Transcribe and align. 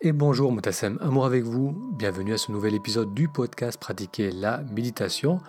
Et 0.00 0.12
bonjour 0.12 0.52
Moutassem, 0.52 0.96
amour 1.00 1.26
avec 1.26 1.42
vous, 1.42 1.72
bienvenue 1.98 2.32
à 2.32 2.38
ce 2.38 2.52
nouvel 2.52 2.72
épisode 2.72 3.14
du 3.14 3.26
podcast 3.26 3.80
Pratiquer 3.80 4.30
la 4.30 4.58
méditation. 4.72 5.40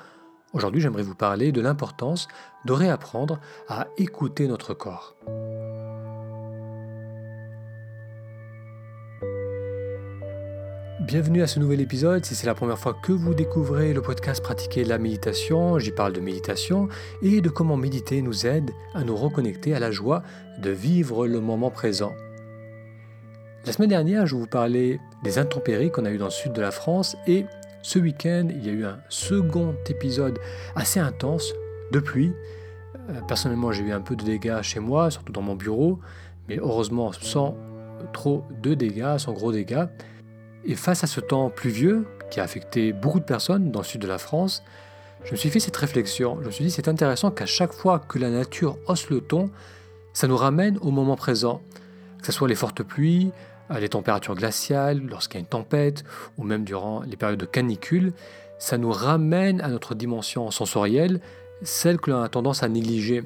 Aujourd'hui 0.54 0.82
j'aimerais 0.82 1.04
vous 1.04 1.14
parler 1.14 1.52
de 1.52 1.62
l'importance 1.62 2.28
de 2.66 2.74
réapprendre 2.74 3.40
à 3.68 3.90
écouter 4.00 4.48
notre 4.48 4.74
corps. 4.74 5.16
Bienvenue 11.02 11.44
à 11.44 11.48
ce 11.48 11.60
nouvel 11.60 11.82
épisode. 11.82 12.26
Si 12.26 12.34
c'est 12.34 12.48
la 12.48 12.56
première 12.56 12.80
fois 12.80 12.96
que 12.96 13.12
vous 13.12 13.36
découvrez 13.36 13.94
le 13.94 14.02
podcast 14.02 14.42
Pratiquer 14.42 14.84
la 14.84 14.98
méditation, 14.98 15.78
j'y 15.78 15.92
parle 15.92 16.14
de 16.14 16.22
méditation 16.22 16.88
et 17.22 17.42
de 17.42 17.50
comment 17.50 17.78
méditer 17.78 18.24
nous 18.24 18.48
aide 18.48 18.72
à 18.96 19.04
nous 19.04 19.16
reconnecter 19.16 19.76
à 19.76 19.80
la 19.80 19.92
joie 19.92 20.24
de 20.58 20.72
vivre 20.72 21.28
le 21.28 21.40
moment 21.40 21.70
présent. 21.70 22.14
La 23.70 23.74
semaine 23.74 23.90
dernière, 23.90 24.26
je 24.26 24.34
vous 24.34 24.48
parlais 24.48 25.00
des 25.22 25.38
intempéries 25.38 25.92
qu'on 25.92 26.04
a 26.04 26.10
eu 26.10 26.18
dans 26.18 26.26
le 26.26 26.32
sud 26.32 26.54
de 26.54 26.60
la 26.60 26.72
France 26.72 27.16
et 27.28 27.46
ce 27.84 28.00
week-end, 28.00 28.48
il 28.50 28.66
y 28.66 28.70
a 28.72 28.74
eu 28.74 28.84
un 28.84 28.98
second 29.10 29.76
épisode 29.88 30.40
assez 30.76 31.00
intense 31.00 31.54
de 31.92 32.00
pluie. 32.00 32.34
Euh, 33.12 33.22
personnellement, 33.28 33.72
j'ai 33.72 33.84
eu 33.84 33.92
un 33.92 34.02
peu 34.02 34.16
de 34.16 34.24
dégâts 34.24 34.64
chez 34.64 34.80
moi, 34.80 35.12
surtout 35.12 35.32
dans 35.32 35.44
mon 35.44 35.54
bureau, 35.54 36.00
mais 36.48 36.58
heureusement 36.58 37.12
sans 37.12 37.56
trop 38.12 38.44
de 38.60 38.74
dégâts, 38.74 39.20
sans 39.20 39.34
gros 39.34 39.52
dégâts. 39.52 39.86
Et 40.66 40.74
face 40.74 41.04
à 41.04 41.08
ce 41.08 41.20
temps 41.20 41.52
pluvieux 41.52 42.08
qui 42.32 42.40
a 42.40 42.44
affecté 42.46 42.92
beaucoup 42.92 43.20
de 43.20 43.26
personnes 43.26 43.70
dans 43.70 43.82
le 43.82 43.86
sud 43.86 44.02
de 44.02 44.08
la 44.08 44.18
France, 44.18 44.64
je 45.26 45.34
me 45.34 45.38
suis 45.38 45.52
fait 45.52 45.60
cette 45.60 45.78
réflexion. 45.78 46.40
Je 46.42 46.48
me 46.48 46.52
suis 46.52 46.66
dit 46.66 46.72
c'est 46.72 46.88
intéressant 46.88 47.30
qu'à 47.30 47.46
chaque 47.46 47.74
fois 47.74 48.00
que 48.00 48.18
la 48.18 48.32
nature 48.32 48.80
hausse 48.88 49.12
le 49.12 49.22
ton, 49.22 49.52
ça 50.14 50.28
nous 50.28 50.38
ramène 50.38 50.80
au 50.82 50.90
moment 50.90 51.16
présent. 51.16 51.62
Que 52.20 52.26
ce 52.26 52.32
soit 52.32 52.50
les 52.50 52.56
fortes 52.56 52.84
pluies, 52.84 53.32
les 53.78 53.90
températures 53.90 54.36
glaciales, 54.36 55.02
lorsqu'il 55.08 55.36
y 55.36 55.38
a 55.38 55.42
une 55.42 55.46
tempête, 55.46 56.04
ou 56.38 56.44
même 56.44 56.64
durant 56.64 57.02
les 57.02 57.18
périodes 57.18 57.40
de 57.40 57.46
canicule, 57.46 58.14
ça 58.58 58.78
nous 58.78 58.92
ramène 58.92 59.62
à 59.62 59.70
notre 59.70 59.96
dimension 59.96 60.50
sensorielle, 60.52 61.22
celle 61.62 62.00
que 62.00 62.12
l'on 62.12 62.22
a 62.22 62.30
tendance 62.30 62.64
à 62.64 62.70
négliger. 62.70 63.24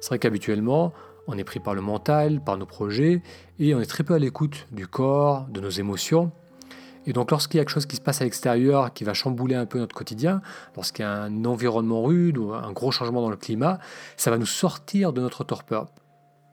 C'est 0.00 0.08
vrai 0.08 0.18
qu'habituellement, 0.18 0.92
on 1.26 1.38
est 1.38 1.44
pris 1.44 1.60
par 1.60 1.74
le 1.74 1.80
mental, 1.80 2.42
par 2.42 2.56
nos 2.56 2.66
projets, 2.66 3.22
et 3.58 3.74
on 3.74 3.80
est 3.80 3.86
très 3.86 4.04
peu 4.04 4.14
à 4.14 4.18
l'écoute 4.18 4.66
du 4.70 4.86
corps, 4.86 5.46
de 5.48 5.60
nos 5.60 5.70
émotions. 5.70 6.30
Et 7.06 7.12
donc 7.12 7.30
lorsqu'il 7.30 7.58
y 7.58 7.60
a 7.60 7.64
quelque 7.64 7.74
chose 7.74 7.86
qui 7.86 7.96
se 7.96 8.00
passe 8.00 8.20
à 8.20 8.24
l'extérieur, 8.24 8.92
qui 8.92 9.04
va 9.04 9.14
chambouler 9.14 9.54
un 9.54 9.66
peu 9.66 9.78
notre 9.78 9.94
quotidien, 9.94 10.42
lorsqu'il 10.74 11.04
y 11.04 11.06
a 11.06 11.22
un 11.22 11.44
environnement 11.44 12.02
rude 12.02 12.36
ou 12.36 12.52
un 12.52 12.72
gros 12.72 12.90
changement 12.90 13.22
dans 13.22 13.30
le 13.30 13.36
climat, 13.36 13.78
ça 14.16 14.30
va 14.30 14.38
nous 14.38 14.46
sortir 14.46 15.12
de 15.12 15.20
notre 15.20 15.44
torpeur. 15.44 15.86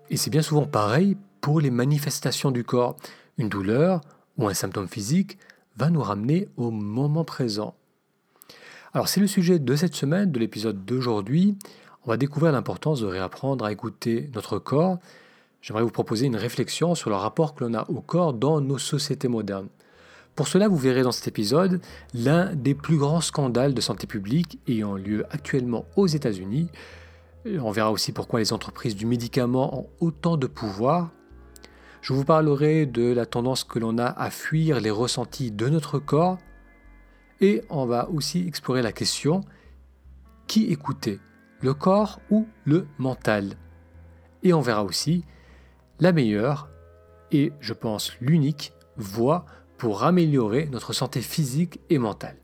Et 0.09 0.17
c'est 0.17 0.29
bien 0.29 0.43
souvent 0.43 0.65
pareil 0.65 1.17
pour 1.41 1.59
les 1.59 1.71
manifestations 1.71 2.51
du 2.51 2.63
corps. 2.63 2.95
Une 3.37 3.49
douleur 3.49 4.01
ou 4.37 4.47
un 4.47 4.53
symptôme 4.53 4.87
physique 4.87 5.37
va 5.77 5.89
nous 5.89 6.01
ramener 6.01 6.49
au 6.57 6.71
moment 6.71 7.23
présent. 7.23 7.75
Alors 8.93 9.07
c'est 9.07 9.19
le 9.19 9.27
sujet 9.27 9.57
de 9.57 9.75
cette 9.75 9.95
semaine, 9.95 10.31
de 10.31 10.39
l'épisode 10.39 10.85
d'aujourd'hui. 10.85 11.57
On 12.05 12.09
va 12.11 12.17
découvrir 12.17 12.51
l'importance 12.51 13.01
de 13.01 13.07
réapprendre 13.07 13.65
à 13.65 13.71
écouter 13.71 14.29
notre 14.35 14.59
corps. 14.59 14.99
J'aimerais 15.61 15.83
vous 15.83 15.89
proposer 15.89 16.27
une 16.27 16.35
réflexion 16.35 16.93
sur 16.93 17.09
le 17.09 17.15
rapport 17.15 17.55
que 17.55 17.63
l'on 17.63 17.73
a 17.73 17.89
au 17.89 18.01
corps 18.01 18.33
dans 18.33 18.61
nos 18.61 18.77
sociétés 18.77 19.29
modernes. 19.29 19.69
Pour 20.35 20.47
cela, 20.47 20.67
vous 20.67 20.77
verrez 20.77 21.03
dans 21.03 21.11
cet 21.11 21.27
épisode 21.27 21.79
l'un 22.13 22.53
des 22.53 22.75
plus 22.75 22.97
grands 22.97 23.21
scandales 23.21 23.73
de 23.73 23.81
santé 23.81 24.05
publique 24.05 24.59
ayant 24.67 24.95
lieu 24.95 25.25
actuellement 25.31 25.85
aux 25.95 26.07
États-Unis. 26.07 26.69
On 27.45 27.71
verra 27.71 27.91
aussi 27.91 28.11
pourquoi 28.11 28.39
les 28.39 28.53
entreprises 28.53 28.95
du 28.95 29.05
médicament 29.05 29.79
ont 29.79 29.89
autant 29.99 30.37
de 30.37 30.47
pouvoir 30.47 31.11
je 32.03 32.11
vous 32.11 32.25
parlerai 32.25 32.85
de 32.85 33.13
la 33.13 33.25
tendance 33.25 33.63
que 33.63 33.79
l'on 33.79 33.97
a 33.97 34.07
à 34.07 34.29
fuir 34.29 34.81
les 34.81 34.91
ressentis 34.91 35.51
de 35.51 35.69
notre 35.69 35.99
corps 35.99 36.37
et 37.39 37.61
on 37.69 37.85
va 37.85 38.09
aussi 38.09 38.45
explorer 38.45 38.81
la 38.81 38.91
question 38.91 39.39
qui 40.45 40.65
écouter, 40.65 41.21
le 41.61 41.73
corps 41.73 42.19
ou 42.29 42.45
le 42.65 42.87
mental? 42.97 43.55
Et 44.43 44.51
on 44.51 44.59
verra 44.59 44.83
aussi 44.83 45.23
la 46.01 46.11
meilleure 46.11 46.67
et 47.31 47.53
je 47.61 47.71
pense 47.71 48.11
l'unique 48.19 48.73
voie 48.97 49.45
pour 49.77 50.03
améliorer 50.03 50.67
notre 50.69 50.91
santé 50.91 51.21
physique 51.21 51.79
et 51.89 51.99
mentale. 51.99 52.35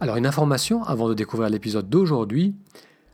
Alors 0.00 0.16
une 0.16 0.26
information 0.26 0.84
avant 0.84 1.08
de 1.08 1.14
découvrir 1.14 1.48
l'épisode 1.48 1.88
d'aujourd'hui, 1.88 2.54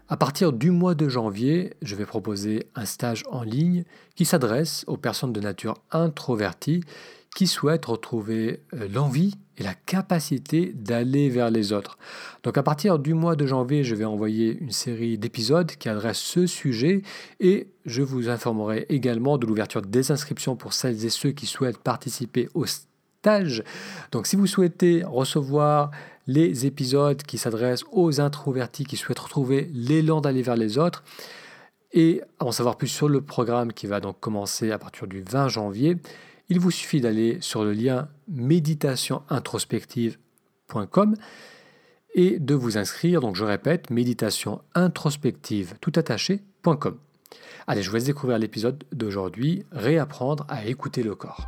à 0.09 0.17
partir 0.17 0.53
du 0.53 0.71
mois 0.71 0.95
de 0.95 1.09
janvier, 1.09 1.75
je 1.83 1.97
vais 1.97 2.07
proposer 2.07 2.69
un 2.77 2.85
stage 2.85 3.25
en 3.29 3.43
ligne 3.43 3.85
qui 4.15 4.25
s'adresse 4.25 4.85
aux 4.87 4.97
personnes 4.97 5.33
de 5.33 5.41
nature 5.41 5.75
introvertie 5.91 6.85
qui 7.35 7.49
souhaitent 7.49 7.87
retrouver 7.87 8.63
euh, 8.73 8.89
l'envie 8.89 9.35
et 9.59 9.65
la 9.65 9.75
capacité 9.75 10.73
d'aller 10.75 11.29
vers 11.29 11.51
les 11.51 11.73
autres. 11.73 11.99
Donc 12.45 12.57
à 12.57 12.63
partir 12.63 12.99
du 13.01 13.15
mois 13.15 13.37
de 13.37 13.47
janvier, 13.47 13.83
je 13.83 13.95
vais 13.95 14.05
envoyer 14.05 14.57
une 14.61 14.71
série 14.71 15.19
d'épisodes 15.19 15.73
qui 15.73 15.89
adressent 15.89 16.19
ce 16.19 16.47
sujet 16.47 17.03
et 17.41 17.69
je 17.85 18.03
vous 18.03 18.29
informerai 18.29 18.87
également 18.89 19.39
de 19.39 19.47
l'ouverture 19.47 19.83
des 19.83 20.13
inscriptions 20.13 20.57
pour 20.57 20.73
celles 20.73 21.05
et 21.05 21.11
ceux 21.11 21.33
qui 21.33 21.47
souhaitent 21.47 21.79
participer 21.79 22.49
au 22.55 22.65
stage. 22.65 22.96
Donc 24.13 24.27
si 24.27 24.37
vous 24.37 24.47
souhaitez 24.47 25.03
recevoir 25.05 25.91
les 26.27 26.67
épisodes 26.67 27.23
qui 27.23 27.39
s'adressent 27.39 27.85
aux 27.93 28.21
introvertis 28.21 28.85
qui 28.85 28.97
souhaitent 28.97 29.21
retrouver 29.21 29.71
l'élan 29.73 30.21
d'aller 30.21 30.43
vers 30.43 30.57
les 30.57 30.77
autres. 30.79 31.05
Et 31.93 32.21
en 32.41 32.51
savoir 32.53 32.77
plus 32.77 32.89
sur 32.89 33.09
le 33.09 33.21
programme 33.21 33.73
qui 33.73 33.87
va 33.87 34.01
donc 34.01 34.19
commencer 34.21 34.73
à 34.73 34.79
partir 34.79 35.07
du 35.07 35.23
20 35.23 35.49
janvier, 35.49 35.97
il 36.49 36.61
vous 36.61 36.71
suffit 36.71 37.01
d'aller 37.01 37.39
sur 37.41 37.65
le 37.65 37.73
lien 37.73 38.09
méditationintrospective.com 38.29 41.17
et 42.15 42.39
de 42.39 42.55
vous 42.55 42.79
inscrire. 42.79 43.21
Donc 43.21 43.35
je 43.37 43.45
répète, 43.45 43.91
méditationintrospective 43.91 45.75
tout 45.81 45.93
attaché.com. 45.95 46.99
Allez, 47.67 47.83
je 47.83 47.89
vous 47.89 47.97
laisse 47.97 48.05
découvrir 48.05 48.39
l'épisode 48.39 48.85
d'aujourd'hui, 48.93 49.65
réapprendre 49.73 50.45
à 50.49 50.67
écouter 50.67 51.03
le 51.03 51.15
corps. 51.15 51.47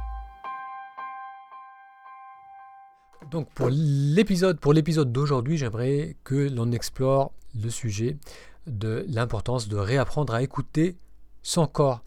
Donc 3.30 3.50
pour 3.50 3.68
l'épisode 3.70 4.58
pour 4.58 4.72
l'épisode 4.72 5.12
d'aujourd'hui, 5.12 5.58
j'aimerais 5.58 6.16
que 6.24 6.48
l'on 6.48 6.72
explore 6.72 7.32
le 7.60 7.68
sujet 7.70 8.16
de 8.66 9.04
l'importance 9.08 9.68
de 9.68 9.76
réapprendre 9.76 10.34
à 10.34 10.42
écouter 10.42 10.96
son 11.42 11.66
corps. 11.66 12.02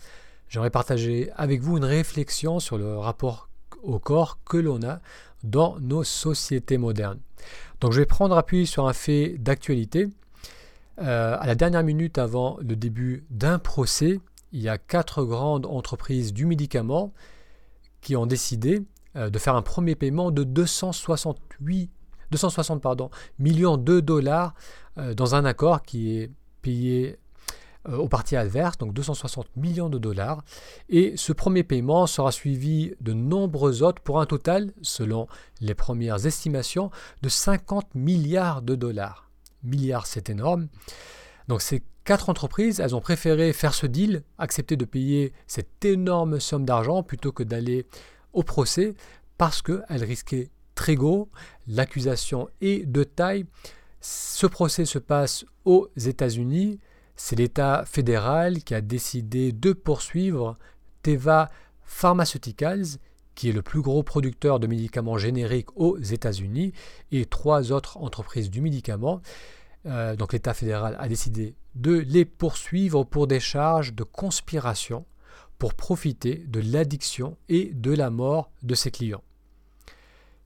J'aimerais 0.49 0.69
partager 0.69 1.31
avec 1.35 1.61
vous 1.61 1.77
une 1.77 1.85
réflexion 1.85 2.59
sur 2.59 2.77
le 2.77 2.97
rapport 2.97 3.49
au 3.83 3.99
corps 3.99 4.39
que 4.43 4.57
l'on 4.57 4.81
a 4.83 4.99
dans 5.43 5.79
nos 5.79 6.03
sociétés 6.03 6.77
modernes. 6.77 7.19
Donc 7.79 7.93
je 7.93 7.99
vais 7.99 8.05
prendre 8.05 8.35
appui 8.35 8.67
sur 8.67 8.87
un 8.87 8.93
fait 8.93 9.37
d'actualité. 9.37 10.09
Euh, 10.99 11.37
à 11.39 11.47
la 11.47 11.55
dernière 11.55 11.83
minute 11.83 12.17
avant 12.17 12.57
le 12.61 12.75
début 12.75 13.25
d'un 13.29 13.59
procès, 13.59 14.19
il 14.51 14.61
y 14.61 14.69
a 14.69 14.77
quatre 14.77 15.23
grandes 15.23 15.65
entreprises 15.65 16.33
du 16.33 16.45
médicament 16.45 17.13
qui 18.01 18.15
ont 18.15 18.25
décidé 18.25 18.83
euh, 19.15 19.29
de 19.29 19.39
faire 19.39 19.55
un 19.55 19.61
premier 19.61 19.95
paiement 19.95 20.31
de 20.31 20.43
268, 20.43 21.91
260 22.31 22.81
pardon, 22.81 23.09
millions 23.39 23.77
de 23.77 23.99
dollars 23.99 24.53
euh, 24.97 25.13
dans 25.13 25.35
un 25.35 25.45
accord 25.45 25.81
qui 25.81 26.17
est 26.17 26.31
payé 26.61 27.17
euh, 27.89 27.97
au 27.97 28.07
parti 28.07 28.35
adverse, 28.35 28.77
donc 28.77 28.93
260 28.93 29.47
millions 29.55 29.89
de 29.89 29.97
dollars. 29.97 30.43
Et 30.89 31.17
ce 31.17 31.33
premier 31.33 31.63
paiement 31.63 32.05
sera 32.05 32.31
suivi 32.31 32.93
de 33.01 33.13
nombreux 33.13 33.81
autres 33.81 34.01
pour 34.01 34.21
un 34.21 34.25
total, 34.25 34.71
selon 34.81 35.27
les 35.61 35.73
premières 35.73 36.25
estimations, 36.25 36.91
de 37.21 37.29
50 37.29 37.95
milliards 37.95 38.61
de 38.61 38.75
dollars. 38.75 39.29
Milliards, 39.63 40.05
c'est 40.05 40.29
énorme. 40.29 40.67
Donc 41.47 41.61
ces 41.61 41.81
quatre 42.03 42.29
entreprises, 42.29 42.79
elles 42.79 42.95
ont 42.95 43.01
préféré 43.01 43.51
faire 43.51 43.73
ce 43.73 43.87
deal, 43.87 44.23
accepter 44.37 44.75
de 44.75 44.85
payer 44.85 45.33
cette 45.47 45.83
énorme 45.83 46.39
somme 46.39 46.65
d'argent 46.65 47.03
plutôt 47.03 47.31
que 47.31 47.43
d'aller 47.43 47.87
au 48.33 48.43
procès 48.43 48.95
parce 49.37 49.61
qu'elle 49.61 50.03
risquait 50.03 50.49
très 50.75 50.95
gros. 50.95 51.29
L'accusation 51.67 52.49
est 52.61 52.85
de 52.85 53.03
taille. 53.03 53.45
Ce 53.99 54.47
procès 54.47 54.85
se 54.85 54.99
passe 54.99 55.45
aux 55.65 55.89
États-Unis. 55.95 56.79
C'est 57.15 57.35
l'État 57.35 57.83
fédéral 57.85 58.63
qui 58.63 58.73
a 58.73 58.81
décidé 58.81 59.51
de 59.51 59.73
poursuivre 59.73 60.57
Teva 61.03 61.49
Pharmaceuticals, 61.83 62.97
qui 63.35 63.49
est 63.49 63.53
le 63.53 63.61
plus 63.61 63.81
gros 63.81 64.03
producteur 64.03 64.59
de 64.59 64.67
médicaments 64.67 65.17
génériques 65.17 65.75
aux 65.75 65.97
États-Unis, 65.97 66.73
et 67.11 67.25
trois 67.25 67.71
autres 67.71 67.97
entreprises 67.97 68.49
du 68.49 68.61
médicament. 68.61 69.21
Euh, 69.85 70.15
donc 70.15 70.33
l'État 70.33 70.53
fédéral 70.53 70.95
a 70.99 71.07
décidé 71.07 71.55
de 71.75 71.97
les 71.97 72.25
poursuivre 72.25 73.03
pour 73.03 73.27
des 73.27 73.39
charges 73.39 73.93
de 73.93 74.03
conspiration 74.03 75.05
pour 75.61 75.75
profiter 75.75 76.43
de 76.47 76.59
l'addiction 76.59 77.37
et 77.47 77.65
de 77.75 77.91
la 77.91 78.09
mort 78.09 78.49
de 78.63 78.73
ses 78.73 78.89
clients. 78.89 79.21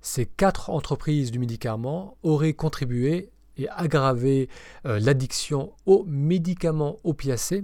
Ces 0.01 0.25
quatre 0.25 0.69
entreprises 0.69 1.31
du 1.31 1.39
médicament 1.39 2.17
auraient 2.21 2.51
contribué 2.51 3.31
et 3.55 3.69
aggravé 3.69 4.49
euh, 4.85 4.99
l'addiction 4.99 5.71
aux 5.85 6.03
médicaments 6.03 6.99
opiacés 7.05 7.63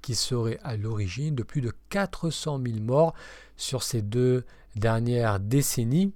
qui 0.00 0.14
serait 0.14 0.60
à 0.62 0.76
l'origine 0.76 1.34
de 1.34 1.42
plus 1.42 1.60
de 1.60 1.72
400 1.88 2.60
000 2.64 2.78
morts 2.78 3.14
sur 3.56 3.82
ces 3.82 4.00
deux 4.00 4.44
dernières 4.76 5.40
décennies. 5.40 6.12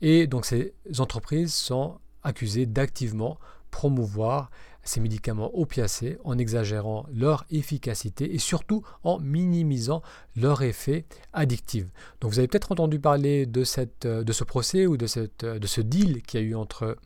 Et 0.00 0.26
donc 0.26 0.46
ces 0.46 0.72
entreprises 1.00 1.52
sont 1.52 1.98
accusées 2.22 2.64
d'activement 2.64 3.38
promouvoir 3.70 4.50
ces 4.84 5.00
médicaments 5.00 5.50
opiacés 5.58 6.18
en 6.24 6.38
exagérant 6.38 7.06
leur 7.12 7.44
efficacité 7.50 8.34
et 8.34 8.38
surtout 8.38 8.82
en 9.02 9.18
minimisant 9.18 10.02
leur 10.36 10.62
effet 10.62 11.06
addictif. 11.32 11.86
Donc 12.20 12.32
vous 12.32 12.38
avez 12.38 12.48
peut-être 12.48 12.72
entendu 12.72 13.00
parler 13.00 13.46
de, 13.46 13.64
cette, 13.64 14.06
de 14.06 14.32
ce 14.32 14.44
procès 14.44 14.86
ou 14.86 14.96
de, 14.96 15.06
cette, 15.06 15.44
de 15.44 15.66
ce 15.66 15.80
deal 15.80 16.22
qu'il 16.22 16.40
y 16.40 16.42
a 16.42 16.46
eu 16.46 16.54
entre 16.54 16.96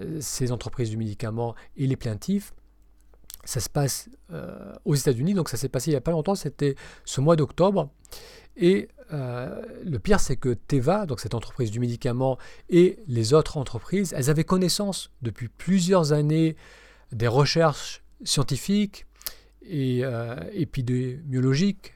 euh, 0.00 0.18
ces 0.20 0.52
entreprises 0.52 0.90
du 0.90 0.96
médicament 0.96 1.54
et 1.76 1.86
les 1.86 1.96
plaintifs. 1.96 2.52
Ça 3.44 3.60
se 3.60 3.70
passe 3.70 4.10
euh, 4.32 4.72
aux 4.84 4.94
États-Unis, 4.94 5.34
donc 5.34 5.48
ça 5.48 5.56
s'est 5.56 5.68
passé 5.68 5.90
il 5.90 5.94
n'y 5.94 5.98
a 5.98 6.00
pas 6.00 6.10
longtemps, 6.10 6.34
c'était 6.34 6.74
ce 7.04 7.20
mois 7.20 7.36
d'octobre. 7.36 7.90
Et 8.56 8.88
euh, 9.12 9.62
le 9.84 9.98
pire, 9.98 10.18
c'est 10.20 10.36
que 10.36 10.54
Teva, 10.54 11.06
donc 11.06 11.20
cette 11.20 11.34
entreprise 11.34 11.70
du 11.70 11.78
médicament, 11.78 12.38
et 12.68 12.98
les 13.06 13.34
autres 13.34 13.56
entreprises, 13.56 14.12
elles 14.16 14.30
avaient 14.30 14.44
connaissance 14.44 15.12
depuis 15.22 15.48
plusieurs 15.48 16.12
années 16.12 16.56
des 17.12 17.28
recherches 17.28 18.02
scientifiques 18.24 19.06
et 19.62 20.00
euh, 20.04 20.36
épidémiologiques 20.52 21.94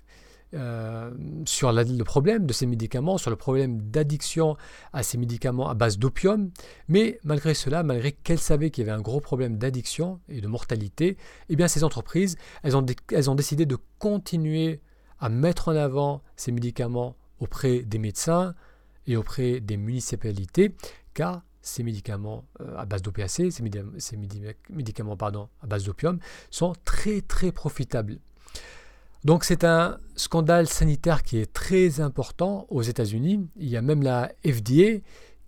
euh, 0.53 1.13
sur 1.45 1.71
le 1.71 2.03
problème 2.03 2.45
de 2.45 2.53
ces 2.53 2.67
médicaments, 2.67 3.19
sur 3.19 3.31
le 3.31 3.37
problème 3.37 3.81
d'addiction 3.83 4.57
à 4.93 5.05
ces 5.05 5.17
médicaments 5.17 5.69
à 5.69 5.75
base 5.75 5.97
d'opium. 5.97 6.51
Mais 6.89 7.21
malgré 7.23 7.55
cela, 7.55 7.85
malgré 7.85 8.11
qu'elles 8.11 8.41
savaient 8.41 8.71
qu'il 8.71 8.85
y 8.85 8.91
avait 8.91 8.99
un 8.99 9.03
gros 9.03 9.21
problème 9.21 9.59
d'addiction 9.59 10.19
et 10.29 10.41
de 10.41 10.49
mortalité, 10.49 11.17
eh 11.49 11.57
bien 11.57 11.69
ces 11.69 11.85
entreprises, 11.85 12.37
elles 12.65 12.77
ont, 12.77 12.85
elles 13.13 13.31
ont 13.31 13.37
décidé 13.37 13.65
de 13.65 13.77
continuer 14.01 14.81
à 15.21 15.29
mettre 15.29 15.69
en 15.69 15.77
avant 15.77 16.23
ces 16.35 16.51
médicaments 16.51 17.15
auprès 17.39 17.83
des 17.83 17.99
médecins 17.99 18.55
et 19.07 19.17
auprès 19.17 19.61
des 19.61 19.77
municipalités, 19.77 20.75
car 21.15 21.43
ces 21.63 21.83
médicaments 21.83 22.45
euh, 22.61 22.77
à 22.77 22.85
base 22.85 23.03
d'opiacés, 23.03 23.51
ces, 23.51 23.63
médicaments 24.71 25.17
pardon, 25.17 25.49
à 25.63 25.67
base 25.67 25.85
d'opium, 25.85 26.19
sont 26.51 26.75
très 26.85 27.21
très 27.21 27.53
profitables. 27.53 28.19
Donc 29.25 29.45
c'est 29.45 29.65
un 29.65 29.99
scandale 30.17 30.67
sanitaire 30.67 31.23
qui 31.23 31.39
est 31.39 31.53
très 31.53 32.01
important 32.01 32.67
aux 32.71 32.83
États-Unis. 32.83 33.47
Il 33.57 33.69
y 33.69 33.77
a 33.77 33.83
même 33.83 34.03
la 34.03 34.33
FDA, 34.47 35.01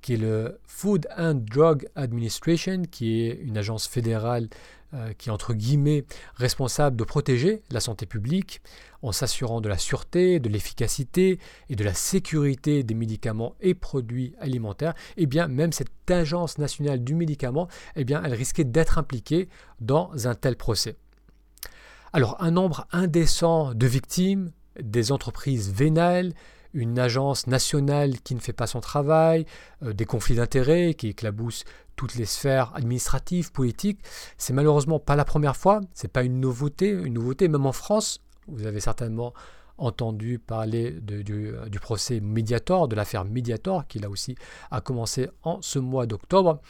qui 0.02 0.14
est 0.14 0.18
le 0.18 0.58
Food 0.66 1.08
and 1.16 1.34
Drug 1.50 1.88
Administration, 1.94 2.82
qui 2.90 3.22
est 3.22 3.40
une 3.42 3.56
agence 3.56 3.86
fédérale 3.86 4.48
euh, 4.94 5.12
qui 5.14 5.28
est 5.28 5.32
entre 5.32 5.54
guillemets 5.54 6.04
responsable 6.34 6.96
de 6.96 7.04
protéger 7.04 7.62
la 7.70 7.80
santé 7.80 8.06
publique 8.06 8.60
en 9.00 9.10
s'assurant 9.10 9.60
de 9.60 9.68
la 9.68 9.78
sûreté, 9.78 10.38
de 10.38 10.48
l'efficacité 10.48 11.38
et 11.68 11.76
de 11.76 11.84
la 11.84 11.94
sécurité 11.94 12.82
des 12.82 12.94
médicaments 12.94 13.54
et 13.60 13.74
produits 13.74 14.34
alimentaires, 14.38 14.94
eh 15.16 15.26
bien 15.26 15.48
même 15.48 15.72
cette 15.72 16.10
agence 16.10 16.58
nationale 16.58 17.02
du 17.02 17.14
médicament, 17.14 17.68
eh 17.96 18.04
bien 18.04 18.22
elle 18.22 18.34
risquait 18.34 18.64
d'être 18.64 18.98
impliquée 18.98 19.48
dans 19.80 20.28
un 20.28 20.34
tel 20.34 20.56
procès. 20.56 20.96
Alors 22.12 22.36
un 22.42 22.50
nombre 22.50 22.86
indécent 22.92 23.74
de 23.74 23.86
victimes, 23.86 24.52
des 24.78 25.10
entreprises 25.10 25.72
vénales, 25.72 26.34
une 26.74 26.98
agence 26.98 27.46
nationale 27.46 28.20
qui 28.20 28.34
ne 28.34 28.40
fait 28.40 28.52
pas 28.52 28.66
son 28.66 28.80
travail, 28.80 29.46
euh, 29.82 29.92
des 29.92 30.04
conflits 30.04 30.36
d'intérêts 30.36 30.94
qui 30.94 31.08
éclaboussent 31.08 31.64
toutes 31.96 32.14
les 32.14 32.24
sphères 32.24 32.72
administratives, 32.74 33.52
politiques. 33.52 34.00
C'est 34.38 34.52
malheureusement 34.52 34.98
pas 34.98 35.16
la 35.16 35.24
première 35.24 35.56
fois, 35.56 35.80
c'est 35.94 36.12
pas 36.12 36.22
une 36.22 36.40
nouveauté, 36.40 36.90
une 36.90 37.14
nouveauté 37.14 37.48
même 37.48 37.66
en 37.66 37.72
France. 37.72 38.20
Vous 38.48 38.66
avez 38.66 38.80
certainement 38.80 39.32
entendu 39.78 40.38
parler 40.38 40.92
du, 41.00 41.54
procès 41.80 42.20
Mediator, 42.20 42.88
de 42.88 42.96
l'affaire 42.96 43.24
Mediator, 43.24 43.86
qui 43.86 43.98
là 43.98 44.08
aussi 44.08 44.36
a 44.70 44.80
commencé 44.80 45.28
en 45.42 45.60
ce 45.60 45.78
mois 45.78 46.06
d'octobre. 46.06 46.60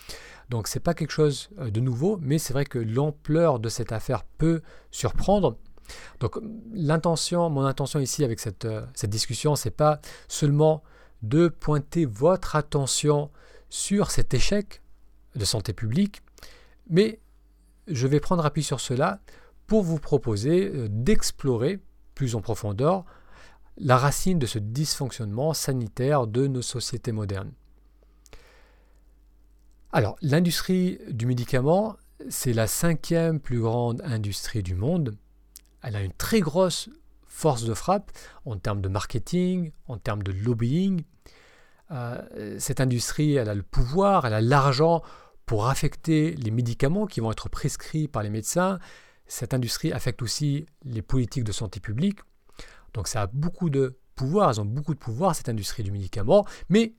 Donc 0.49 0.69
c'est 0.69 0.81
pas 0.81 0.95
quelque 0.95 1.11
chose 1.11 1.51
euh, 1.59 1.71
de 1.71 1.81
nouveau, 1.81 2.19
mais 2.21 2.39
c'est 2.39 2.53
vrai 2.53 2.65
que 2.65 2.79
l'ampleur 2.79 3.59
de 3.59 3.69
cette 3.69 3.93
affaire 3.93 4.25
peut 4.39 4.63
surprendre. 4.91 5.57
Donc 6.21 6.39
l'intention, 6.73 7.51
mon 7.51 7.65
intention 7.65 8.01
ici 8.01 8.25
avec 8.25 8.41
cette, 8.41 8.65
euh, 8.65 8.85
cette 8.95 9.11
discussion, 9.11 9.57
c'est 9.57 9.71
pas 9.71 10.01
seulement 10.29 10.83
de 11.23 11.49
pointer 11.49 12.05
votre 12.05 12.57
attention 12.57 13.31
sur 13.69 14.11
cet 14.11 14.35
échec 14.35 14.83
de 15.35 15.45
santé 15.45 15.73
publique, 15.73 16.23
mais 16.89 17.21
je 17.87 18.07
vais 18.07 18.21
prendre 18.21 18.45
appui 18.45 18.63
sur 18.63 18.81
cela 18.81 19.21
pour 19.67 19.83
vous 19.83 19.99
proposer 19.99 20.69
euh, 20.69 20.89
d'explorer 20.91 21.81
plus 22.15 22.35
en 22.35 22.41
profondeur 22.41 23.05
la 23.79 23.97
racine 23.97 24.39
de 24.39 24.47
ce 24.47 24.59
dysfonctionnement 24.59 25.55
sanitaire 25.55 26.27
de 26.27 26.47
nos 26.47 26.63
sociétés 26.63 27.13
modernes. 27.13 27.53
Alors, 29.93 30.17
l'industrie 30.23 30.99
du 31.11 31.27
médicament, 31.27 31.97
c'est 32.29 32.53
la 32.53 32.67
cinquième 32.67 33.41
plus 33.41 33.61
grande 33.61 34.01
industrie 34.05 34.63
du 34.63 34.75
monde. 34.75 35.17
Elle 35.83 35.97
a 35.97 36.03
une 36.03 36.13
très 36.13 36.41
grosse 36.41 36.89
force 37.27 37.65
de 37.65 37.75
frappe 37.75 38.13
en 38.45 38.57
termes 38.57 38.81
de 38.81 38.89
marketing, 38.89 39.73
en 39.89 39.99
termes 39.99 40.23
de 40.23 40.33
lobbying. 40.33 41.05
Euh, 41.91 42.57
cette 42.59 42.81
industrie, 42.81 43.35
elle 43.35 43.49
a 43.49 43.55
le 43.55 43.63
pouvoir, 43.63 44.27
elle 44.27 44.35
a 44.35 44.41
l'argent 44.41 45.03
pour 45.47 45.67
affecter 45.69 46.35
les 46.37 46.51
médicaments 46.51 47.07
qui 47.07 47.21
vont 47.21 47.33
être 47.33 47.49
prescrits 47.49 48.09
par 48.09 48.23
les 48.23 48.31
médecins. 48.31 48.79
Cette 49.27 49.55
industrie 49.55 49.93
affecte 49.93 50.23
aussi 50.23 50.67
les 50.85 51.03
politiques 51.03 51.45
de 51.45 51.53
santé 51.53 51.81
publique. 51.81 52.21
Donc 52.95 53.09
ça 53.09 53.23
a 53.23 53.27
beaucoup 53.27 53.71
de 53.71 53.99
pouvoir, 54.15 54.53
ils 54.53 54.61
ont 54.61 54.65
beaucoup 54.65 54.95
de 54.95 54.99
pouvoir, 54.99 55.35
cette 55.35 55.49
industrie 55.49 55.83
du 55.83 55.91
médicament, 55.91 56.47
mais 56.69 56.95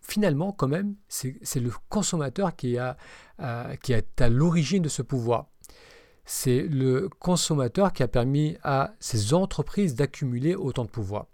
finalement, 0.00 0.52
quand 0.52 0.68
même, 0.68 0.96
c'est 1.08 1.60
le 1.60 1.70
consommateur 1.88 2.50
euh, 2.64 3.76
qui 3.76 3.92
est 3.92 4.20
à 4.20 4.28
l'origine 4.28 4.82
de 4.82 4.88
ce 4.88 5.02
pouvoir. 5.02 5.48
C'est 6.24 6.62
le 6.62 7.08
consommateur 7.08 7.92
qui 7.92 8.02
a 8.02 8.08
permis 8.08 8.56
à 8.62 8.92
ces 9.00 9.34
entreprises 9.34 9.94
d'accumuler 9.94 10.54
autant 10.54 10.84
de 10.84 10.90
pouvoir. 10.90 11.26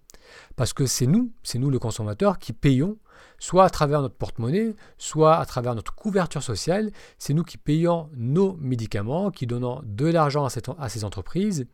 Parce 0.56 0.72
que 0.72 0.86
c'est 0.86 1.06
nous, 1.06 1.32
c'est 1.42 1.58
nous 1.58 1.70
le 1.70 1.78
consommateur 1.78 2.38
qui 2.38 2.52
payons, 2.52 2.98
soit 3.38 3.64
à 3.64 3.70
travers 3.70 4.02
notre 4.02 4.14
porte-monnaie, 4.14 4.74
soit 4.98 5.36
à 5.36 5.46
travers 5.46 5.74
notre 5.74 5.94
couverture 5.94 6.42
sociale, 6.42 6.90
c'est 7.18 7.34
nous 7.34 7.44
qui 7.44 7.58
payons 7.58 8.08
nos 8.16 8.54
médicaments, 8.54 9.30
qui 9.30 9.46
donnons 9.46 9.82
de 9.84 10.06
l'argent 10.06 10.46
à, 10.46 10.88
ces 10.88 11.04
entreprises. 11.04 11.66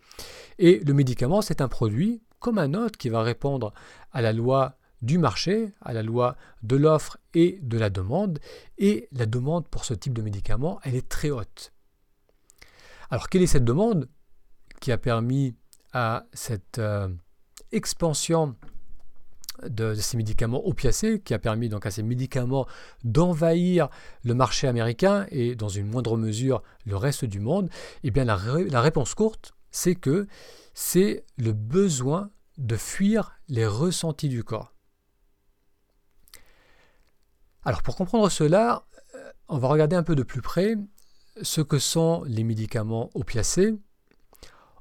Et 0.58 0.80
le 0.80 0.94
médicament, 0.94 1.42
c'est 1.42 1.60
un 1.60 1.68
produit 1.68 2.22
comme 2.40 2.58
un 2.58 2.74
autre 2.74 2.98
qui 2.98 3.08
va 3.08 3.22
répondre 3.22 3.72
à 4.12 4.20
la 4.20 4.32
loi 4.32 4.76
du 5.00 5.18
marché, 5.18 5.72
à 5.80 5.92
la 5.92 6.02
loi 6.02 6.36
de 6.62 6.76
l'offre 6.76 7.18
et 7.34 7.58
de 7.62 7.78
la 7.78 7.90
demande. 7.90 8.38
Et 8.78 9.08
la 9.12 9.26
demande 9.26 9.68
pour 9.68 9.84
ce 9.84 9.94
type 9.94 10.12
de 10.12 10.22
médicament, 10.22 10.80
elle 10.82 10.94
est 10.94 11.08
très 11.08 11.30
haute. 11.30 11.71
Alors 13.12 13.28
quelle 13.28 13.42
est 13.42 13.46
cette 13.46 13.66
demande 13.66 14.08
qui 14.80 14.90
a 14.90 14.96
permis 14.96 15.54
à 15.92 16.24
cette 16.32 16.78
euh, 16.78 17.08
expansion 17.70 18.56
de, 19.68 19.92
ces 19.92 20.16
médicaments 20.16 20.66
opiacés, 20.66 21.20
qui 21.20 21.34
a 21.34 21.38
permis 21.38 21.68
donc 21.68 21.84
à 21.84 21.90
ces 21.90 22.02
médicaments 22.02 22.66
d'envahir 23.04 23.90
le 24.24 24.32
marché 24.32 24.66
américain 24.66 25.26
et 25.30 25.54
dans 25.54 25.68
une 25.68 25.88
moindre 25.88 26.16
mesure 26.16 26.62
le 26.86 26.96
reste 26.96 27.26
du 27.26 27.38
monde, 27.38 27.68
eh 28.02 28.10
bien 28.10 28.24
la, 28.24 28.34
réponse 28.80 29.14
courte, 29.14 29.52
c'est 29.70 29.94
que 29.94 30.26
c'est 30.72 31.26
le 31.36 31.52
besoin 31.52 32.30
de 32.56 32.76
fuir 32.76 33.38
les 33.46 33.66
ressentis 33.66 34.30
du 34.30 34.42
corps. 34.42 34.72
Alors 37.62 37.82
pour 37.82 37.94
comprendre 37.94 38.30
cela, 38.30 38.86
euh, 39.14 39.32
on 39.48 39.58
va 39.58 39.68
regarder 39.68 39.96
un 39.96 40.02
peu 40.02 40.14
de 40.14 40.22
plus 40.22 40.40
près 40.40 40.76
ce 41.40 41.60
que 41.60 41.78
sont 41.78 42.22
les 42.26 42.44
médicaments 42.44 43.10
opiacés, 43.14 43.74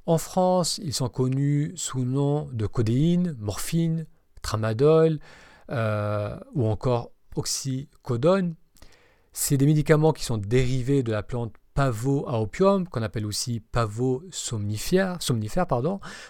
en 0.06 0.18
France, 0.18 0.80
ils 0.84 0.94
sont 0.94 1.10
connus 1.10 1.74
sous 1.76 2.00
le 2.00 2.06
nom 2.06 2.50
de 2.52 2.66
codéine, 2.66 3.36
morphine, 3.40 4.08
tramadol 4.42 5.20
euh, 5.70 6.38
ou 6.54 6.66
encore 6.68 7.12
oxycodone. 7.36 8.56
C'est 9.32 9.58
des 9.58 9.66
médicaments 9.66 10.12
qui 10.12 10.24
sont 10.24 10.38
dérivés 10.38 11.04
de 11.04 11.12
la 11.12 11.24
plante 11.24 11.54
pavo 11.74 12.28
à 12.28 12.42
opium, 12.42 12.88
qu'on 12.88 13.04
appelle 13.04 13.26
aussi 13.26 13.62
pavo 13.62 14.24
somnifère. 14.32 15.20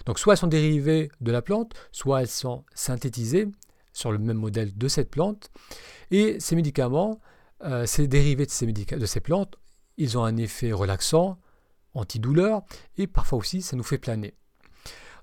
Donc 0.06 0.20
soit 0.20 0.34
elles 0.34 0.38
sont 0.38 0.48
dérivées 0.48 1.10
de 1.22 1.32
la 1.32 1.42
plante, 1.42 1.74
soit 1.92 2.22
elles 2.22 2.28
sont 2.28 2.64
synthétisées 2.76 3.48
sur 3.94 4.12
le 4.12 4.20
même 4.20 4.38
modèle 4.38 4.78
de 4.78 4.88
cette 4.88 5.10
plante. 5.10 5.50
Et 6.12 6.40
ces 6.40 6.56
médicaments, 6.56 7.20
euh, 7.64 7.86
ces 7.86 8.08
dérivés 8.08 8.46
de 8.46 9.06
ces 9.06 9.20
plantes, 9.22 9.58
ils 9.98 10.18
ont 10.18 10.24
un 10.24 10.38
effet 10.38 10.72
relaxant, 10.72 11.38
antidouleur 11.94 12.64
et 12.98 13.08
parfois 13.08 13.40
aussi 13.40 13.62
ça 13.62 13.76
nous 13.76 13.84
fait 13.84 13.98
planer. 13.98 14.34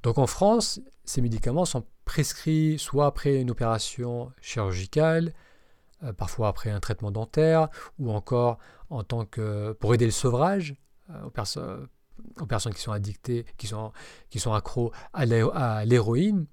Donc 0.03 0.19
en 0.19 0.27
France, 0.27 0.81
ces 1.05 1.21
médicaments 1.21 1.65
sont 1.65 1.85
prescrits 2.05 2.79
soit 2.79 3.07
après 3.07 3.41
une 3.41 3.51
opération 3.51 4.33
chirurgicale, 4.41 5.33
euh, 6.05 6.13
parfois 6.13 6.49
après 6.49 6.71
un 6.71 6.81
traitement 6.81 7.11
dentaire, 7.11 7.69
ou 7.99 8.11
encore 8.11 8.59
en 8.91 9.03
tant 9.03 9.25
que 9.25 9.73
pour 9.73 9.95
aider 9.95 10.05
le 10.05 10.13
sevrage 10.13 10.77
euh, 11.11 11.25
aux, 11.25 12.47
personnes 12.47 12.75
qui 12.75 12.81
sont 12.81 12.93
addictées, 12.93 13.45
qui 13.57 13.67
sont 13.67 14.53
accros 14.53 14.93
à 15.13 15.27
l'héroïne. 15.85 16.47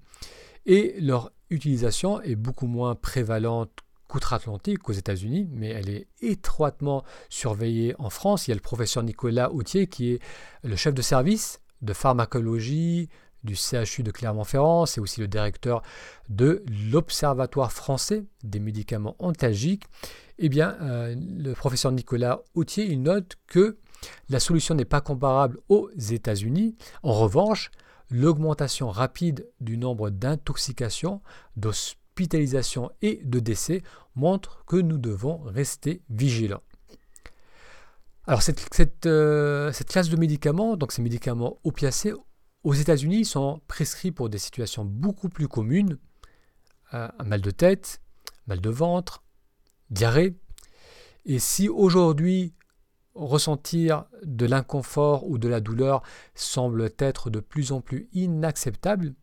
Et 0.66 1.00
leur 1.00 1.32
utilisation 1.50 2.22
est 2.22 2.36
beaucoup 2.36 2.68
moins 2.68 2.96
prévalente 2.96 3.85
qu'outre-Atlantique, 4.08 4.88
aux 4.90 4.94
États-Unis, 4.94 5.48
mais 5.52 5.70
elle 5.70 5.90
est 5.90 6.08
étroitement 6.22 7.04
surveillée 7.30 7.96
en 8.00 8.10
France. 8.10 8.48
Il 8.48 8.52
y 8.52 8.54
a 8.54 8.56
le 8.56 8.62
professeur 8.62 9.04
Nicolas 9.04 9.52
Autier 9.52 9.88
qui 9.88 10.12
est 10.12 10.20
le 10.64 10.76
chef 10.76 10.94
de 10.94 11.02
service 11.02 11.62
de 11.82 11.94
pharmacologie 11.94 13.10
du 13.46 13.56
CHU 13.56 14.04
de 14.04 14.12
Clermont-Ferrand, 14.12 14.86
c'est 14.86 15.00
aussi 15.00 15.22
le 15.22 15.28
directeur 15.28 15.84
de 16.30 16.64
l'Observatoire 16.92 17.72
français 17.72 18.26
des 18.44 18.60
médicaments 18.60 19.16
antalgiques. 19.20 19.84
Eh 20.40 20.50
bien, 20.50 20.76
euh, 20.82 21.16
le 21.16 21.54
professeur 21.54 21.92
Nicolas 21.92 22.42
Autier, 22.56 22.86
il 22.86 23.04
note 23.04 23.38
que 23.48 23.78
la 24.30 24.40
solution 24.40 24.76
n'est 24.76 24.84
pas 24.84 25.00
comparable 25.00 25.60
aux 25.70 25.90
États-Unis. 25.96 26.76
En 27.04 27.14
revanche, 27.14 27.72
l'augmentation 28.10 28.90
rapide 28.90 29.48
du 29.62 29.78
nombre 29.78 30.10
d'intoxications, 30.10 31.22
d'hospitalisations 31.56 32.05
et 33.02 33.22
de 33.24 33.40
décès 33.40 33.84
montre 34.16 34.64
que 34.66 34.78
nous 34.78 34.98
devons 34.98 35.42
rester 35.44 36.02
vigilants. 36.10 36.64
Alors 38.28 38.42
cette, 38.42 39.06
euh, 39.06 39.72
classe 39.88 40.10
de 40.10 40.18
médicaments, 40.18 40.78
donc 40.78 40.92
ces 40.92 41.02
médicaments 41.02 41.60
opiacés, 41.64 42.14
aux 42.64 42.74
États-Unis, 42.74 43.26
sont 43.26 43.62
prescrits 43.68 44.12
pour 44.12 44.30
des 44.30 44.40
situations 44.40 44.84
beaucoup 44.84 45.30
plus 45.30 45.48
communes, 45.48 46.00
euh, 46.94 47.08
un 47.20 47.24
mal 47.24 47.42
de 47.42 47.52
tête, 47.52 48.02
mal 48.48 48.62
de 48.62 48.70
ventre, 48.70 49.24
diarrhée. 49.92 50.36
Et 51.26 51.38
si 51.38 51.70
aujourd'hui 51.70 52.54
ressentir 53.14 54.06
de 54.24 54.46
l'inconfort 54.46 55.30
ou 55.30 55.38
de 55.38 55.48
la 55.48 55.62
douleur 55.62 56.02
semble 56.34 56.92
être 56.98 57.30
de 57.30 57.40
plus 57.40 57.72
en 57.72 57.82
plus 57.82 58.10
inacceptable, 58.14 59.14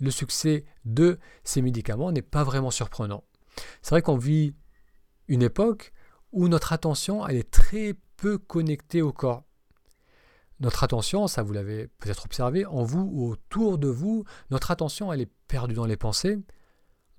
le 0.00 0.10
succès 0.10 0.64
de 0.84 1.18
ces 1.44 1.62
médicaments 1.62 2.12
n'est 2.12 2.22
pas 2.22 2.44
vraiment 2.44 2.70
surprenant. 2.70 3.24
C'est 3.82 3.90
vrai 3.90 4.02
qu'on 4.02 4.16
vit 4.16 4.54
une 5.28 5.42
époque 5.42 5.92
où 6.32 6.48
notre 6.48 6.72
attention 6.72 7.26
elle 7.26 7.36
est 7.36 7.50
très 7.50 7.94
peu 8.16 8.38
connectée 8.38 9.02
au 9.02 9.12
corps. 9.12 9.44
Notre 10.60 10.84
attention, 10.84 11.26
ça 11.26 11.42
vous 11.42 11.52
l'avez 11.52 11.88
peut-être 11.98 12.24
observé, 12.24 12.64
en 12.64 12.84
vous 12.84 13.08
ou 13.12 13.30
autour 13.30 13.78
de 13.78 13.88
vous, 13.88 14.24
notre 14.50 14.70
attention 14.70 15.12
elle 15.12 15.20
est 15.20 15.32
perdue 15.48 15.74
dans 15.74 15.86
les 15.86 15.96
pensées. 15.96 16.38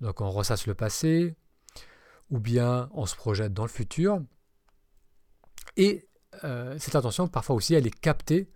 Donc 0.00 0.20
on 0.20 0.30
ressasse 0.30 0.66
le 0.66 0.74
passé, 0.74 1.36
ou 2.30 2.38
bien 2.38 2.88
on 2.92 3.06
se 3.06 3.16
projette 3.16 3.52
dans 3.52 3.64
le 3.64 3.70
futur. 3.70 4.20
Et 5.76 6.08
euh, 6.44 6.76
cette 6.78 6.96
attention, 6.96 7.28
parfois 7.28 7.56
aussi, 7.56 7.74
elle 7.74 7.86
est 7.86 8.00
captée 8.00 8.50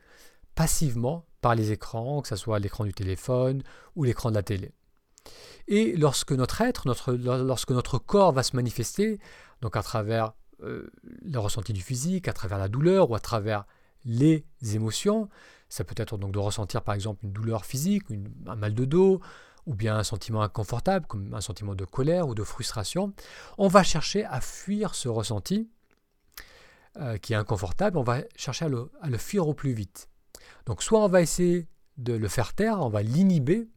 passivement 0.55 1.27
par 1.41 1.55
les 1.55 1.73
écrans, 1.73 2.21
que 2.23 2.29
ce 2.29 2.37
soit 2.37 2.59
l'écran 2.59 2.85
du 2.85 2.93
téléphone 2.93 3.63
ou 3.97 4.05
l'écran 4.05 4.31
de 4.31 4.35
la 4.35 4.43
télé. 4.43 4.73
Et 5.71 5.97
lorsque 5.97 6.33
notre 6.33 6.61
être, 6.61 6.85
lorsque 7.17 7.71
notre 7.71 7.99
corps 7.99 8.33
va 8.33 8.43
se 8.43 8.55
manifester, 8.57 9.19
donc 9.63 9.77
à 9.77 9.83
travers 9.83 10.33
euh, 10.63 10.91
le 11.23 11.39
ressenti 11.39 11.73
du 11.73 11.81
physique, 11.81 12.29
à 12.29 12.33
travers 12.33 12.59
la 12.59 12.69
douleur 12.69 13.11
ou 13.11 13.15
à 13.15 13.21
travers 13.21 13.65
les 14.05 14.45
émotions, 14.75 15.29
ça 15.69 15.85
peut 15.85 15.95
être 15.97 16.19
donc 16.19 16.33
de 16.33 16.39
ressentir 16.39 16.83
par 16.83 16.95
exemple 16.95 17.25
une 17.25 17.33
douleur 17.33 17.65
physique, 17.65 18.03
un 18.47 18.57
mal 18.57 18.75
de 18.75 18.85
dos, 18.85 19.21
ou 19.67 19.75
bien 19.75 19.97
un 19.97 20.03
sentiment 20.03 20.43
inconfortable, 20.43 21.07
comme 21.07 21.33
un 21.33 21.41
sentiment 21.41 21.77
de 21.77 21.85
colère 21.85 22.27
ou 22.27 22.35
de 22.35 22.43
frustration, 22.43 23.15
on 23.57 23.69
va 23.69 23.85
chercher 23.85 24.25
à 24.25 24.41
fuir 24.41 24.97
ce 24.97 25.09
ressenti 25.09 25.71
euh, 26.97 27.19
qui 27.19 27.35
est 27.35 27.37
inconfortable, 27.37 27.97
on 27.97 28.03
va 28.03 28.23
chercher 28.35 28.65
à 28.65 28.69
le, 28.69 29.19
fuir 29.19 29.47
au 29.47 29.55
plus 29.55 29.73
vite. 29.73 30.09
Donc 30.67 30.83
soit 30.83 31.05
on 31.05 31.09
va 31.09 31.23
essayer 31.23 31.69
de 31.99 32.15
le 32.15 32.27
faire 32.27 32.55
taire, 32.55 32.81
on 32.81 32.89
va 32.89 33.03
l'inhiber, 33.03 33.69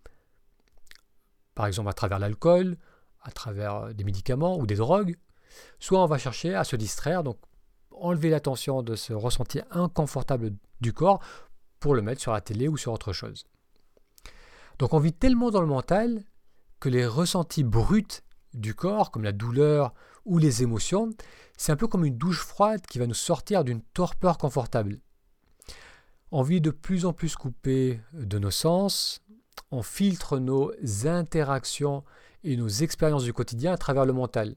par 1.55 1.67
exemple 1.67 1.89
à 1.89 1.93
travers 1.93 2.19
l'alcool, 2.19 2.77
à 3.21 3.31
travers 3.31 3.93
des 3.93 4.03
médicaments 4.03 4.57
ou 4.57 4.65
des 4.65 4.75
drogues, 4.75 5.15
soit 5.79 6.01
on 6.03 6.07
va 6.07 6.17
chercher 6.17 6.55
à 6.55 6.63
se 6.63 6.75
distraire, 6.75 7.23
donc 7.23 7.37
enlever 7.91 8.29
l'attention 8.29 8.81
de 8.81 8.95
ce 8.95 9.13
ressenti 9.13 9.61
inconfortable 9.71 10.53
du 10.81 10.93
corps 10.93 11.21
pour 11.79 11.95
le 11.95 12.01
mettre 12.01 12.21
sur 12.21 12.33
la 12.33 12.41
télé 12.41 12.67
ou 12.67 12.77
sur 12.77 12.91
autre 12.91 13.13
chose. 13.13 13.45
Donc 14.79 14.93
on 14.93 14.99
vit 14.99 15.13
tellement 15.13 15.51
dans 15.51 15.61
le 15.61 15.67
mental 15.67 16.23
que 16.79 16.89
les 16.89 17.05
ressentis 17.05 17.63
bruts 17.63 18.21
du 18.53 18.75
corps, 18.75 19.11
comme 19.11 19.23
la 19.23 19.31
douleur 19.31 19.93
ou 20.25 20.37
les 20.37 20.63
émotions, 20.63 21.11
c'est 21.57 21.71
un 21.71 21.75
peu 21.75 21.87
comme 21.87 22.05
une 22.05 22.17
douche 22.17 22.41
froide 22.41 22.85
qui 22.87 22.99
va 22.99 23.07
nous 23.07 23.13
sortir 23.13 23.63
d'une 23.63 23.81
torpeur 23.81 24.37
confortable. 24.37 24.99
On 26.31 26.41
vit 26.41 26.61
de 26.61 26.71
plus 26.71 27.05
en 27.05 27.13
plus 27.13 27.35
coupé 27.35 28.01
de 28.13 28.39
nos 28.39 28.51
sens, 28.51 29.21
on 29.73 29.81
filtre 29.81 30.37
nos 30.37 30.71
interactions 31.05 32.03
et 32.43 32.55
nos 32.57 32.67
expériences 32.67 33.23
du 33.23 33.33
quotidien 33.33 33.73
à 33.73 33.77
travers 33.77 34.05
le 34.05 34.13
mental. 34.13 34.55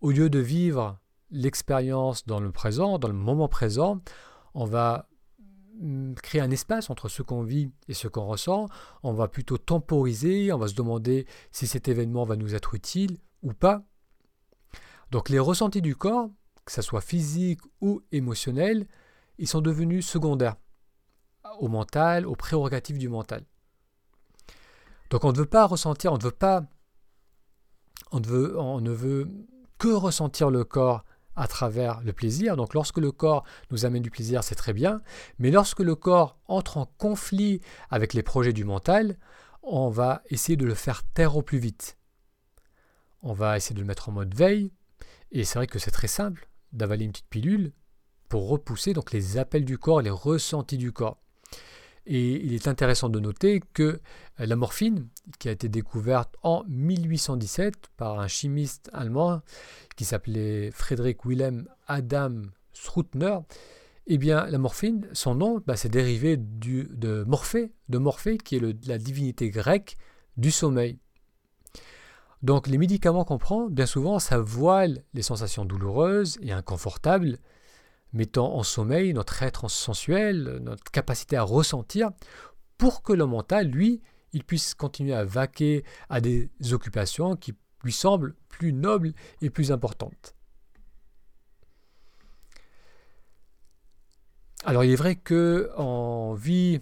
Au 0.00 0.10
lieu 0.10 0.30
de 0.30 0.38
vivre 0.38 0.98
l'expérience 1.30 2.26
dans 2.26 2.40
le 2.40 2.50
présent, 2.50 2.98
dans 2.98 3.08
le 3.08 3.14
moment 3.14 3.48
présent, 3.48 4.00
on 4.54 4.64
va 4.64 5.08
mm, 5.78 6.14
créer 6.14 6.40
un 6.40 6.50
espace 6.50 6.88
entre 6.88 7.10
ce 7.10 7.22
qu'on 7.22 7.42
vit 7.42 7.70
et 7.86 7.92
ce 7.92 8.08
qu'on 8.08 8.24
ressent. 8.24 8.66
On 9.02 9.12
va 9.12 9.28
plutôt 9.28 9.58
temporiser, 9.58 10.52
on 10.52 10.58
va 10.58 10.68
se 10.68 10.74
demander 10.74 11.26
si 11.50 11.66
cet 11.66 11.86
événement 11.86 12.24
va 12.24 12.36
nous 12.36 12.54
être 12.54 12.74
utile 12.74 13.18
ou 13.42 13.52
pas. 13.52 13.84
Donc 15.10 15.28
les 15.28 15.38
ressentis 15.38 15.82
du 15.82 15.96
corps, 15.96 16.30
que 16.64 16.72
ce 16.72 16.80
soit 16.80 17.02
physique 17.02 17.60
ou 17.82 18.00
émotionnel, 18.10 18.86
ils 19.36 19.48
sont 19.48 19.60
devenus 19.60 20.06
secondaires 20.06 20.56
au 21.58 21.68
mental, 21.68 22.26
aux 22.26 22.36
prérogatives 22.36 22.96
du 22.96 23.10
mental. 23.10 23.44
Donc 25.12 25.24
on 25.24 25.32
ne 25.32 25.36
veut 25.36 25.44
pas 25.44 25.66
ressentir, 25.66 26.10
on 26.14 26.16
ne 26.16 26.22
veut 26.22 26.30
pas, 26.30 26.64
on 28.12 28.18
ne 28.80 28.90
veut, 28.90 29.28
que 29.76 29.88
ressentir 29.88 30.48
le 30.48 30.64
corps 30.64 31.04
à 31.36 31.46
travers 31.46 32.00
le 32.00 32.14
plaisir. 32.14 32.56
Donc 32.56 32.72
lorsque 32.72 32.96
le 32.96 33.12
corps 33.12 33.44
nous 33.70 33.84
amène 33.84 34.02
du 34.02 34.10
plaisir, 34.10 34.42
c'est 34.42 34.54
très 34.54 34.72
bien. 34.72 35.02
Mais 35.38 35.50
lorsque 35.50 35.80
le 35.80 35.94
corps 35.96 36.38
entre 36.46 36.78
en 36.78 36.86
conflit 36.86 37.60
avec 37.90 38.14
les 38.14 38.22
projets 38.22 38.54
du 38.54 38.64
mental, 38.64 39.18
on 39.62 39.90
va 39.90 40.22
essayer 40.30 40.56
de 40.56 40.64
le 40.64 40.74
faire 40.74 41.02
taire 41.02 41.36
au 41.36 41.42
plus 41.42 41.58
vite. 41.58 41.98
On 43.20 43.34
va 43.34 43.58
essayer 43.58 43.74
de 43.74 43.80
le 43.80 43.86
mettre 43.86 44.08
en 44.08 44.12
mode 44.12 44.34
veille, 44.34 44.72
et 45.30 45.44
c'est 45.44 45.58
vrai 45.58 45.66
que 45.66 45.78
c'est 45.78 45.90
très 45.90 46.08
simple 46.08 46.48
d'avaler 46.72 47.04
une 47.04 47.12
petite 47.12 47.28
pilule 47.28 47.74
pour 48.30 48.48
repousser 48.48 48.94
donc 48.94 49.12
les 49.12 49.36
appels 49.36 49.66
du 49.66 49.76
corps, 49.76 50.00
les 50.00 50.08
ressentis 50.08 50.78
du 50.78 50.90
corps. 50.90 51.18
Et 52.06 52.44
il 52.44 52.52
est 52.54 52.66
intéressant 52.66 53.08
de 53.08 53.20
noter 53.20 53.62
que 53.74 54.00
la 54.38 54.56
morphine, 54.56 55.08
qui 55.38 55.48
a 55.48 55.52
été 55.52 55.68
découverte 55.68 56.34
en 56.42 56.64
1817 56.68 57.74
par 57.96 58.18
un 58.18 58.26
chimiste 58.26 58.90
allemand 58.92 59.42
qui 59.96 60.04
s'appelait 60.04 60.70
Friedrich 60.72 61.24
Wilhelm 61.24 61.68
Adam 61.86 62.42
Stroutner, 62.72 63.38
eh 64.08 64.18
bien, 64.18 64.46
la 64.46 64.58
morphine, 64.58 65.06
son 65.12 65.36
nom, 65.36 65.62
bah, 65.64 65.76
c'est 65.76 65.88
dérivé 65.88 66.36
de 66.36 67.24
Morphée, 67.24 67.72
de 67.88 67.98
Morphée, 67.98 68.36
qui 68.36 68.56
est 68.56 68.86
la 68.86 68.98
divinité 68.98 69.50
grecque 69.50 69.96
du 70.36 70.50
sommeil. 70.50 70.98
Donc 72.42 72.66
les 72.66 72.78
médicaments 72.78 73.24
qu'on 73.24 73.38
prend, 73.38 73.68
bien 73.68 73.86
souvent, 73.86 74.18
ça 74.18 74.38
voile 74.38 75.04
les 75.14 75.22
sensations 75.22 75.64
douloureuses 75.64 76.38
et 76.42 76.50
inconfortables, 76.50 77.38
mettant 78.12 78.54
en 78.54 78.62
sommeil 78.62 79.14
notre 79.14 79.42
être 79.42 79.68
sensuel, 79.68 80.58
notre 80.62 80.90
capacité 80.90 81.36
à 81.36 81.42
ressentir, 81.42 82.10
pour 82.78 83.02
que 83.02 83.12
le 83.12 83.26
mental, 83.26 83.68
lui, 83.68 84.00
il 84.32 84.44
puisse 84.44 84.74
continuer 84.74 85.14
à 85.14 85.24
vaquer 85.24 85.84
à 86.08 86.20
des 86.20 86.50
occupations 86.72 87.36
qui 87.36 87.54
lui 87.84 87.92
semblent 87.92 88.34
plus 88.48 88.72
nobles 88.72 89.12
et 89.40 89.50
plus 89.50 89.72
importantes. 89.72 90.34
Alors 94.64 94.84
il 94.84 94.92
est 94.92 94.96
vrai 94.96 95.16
qu'on 95.16 96.34
vit 96.34 96.80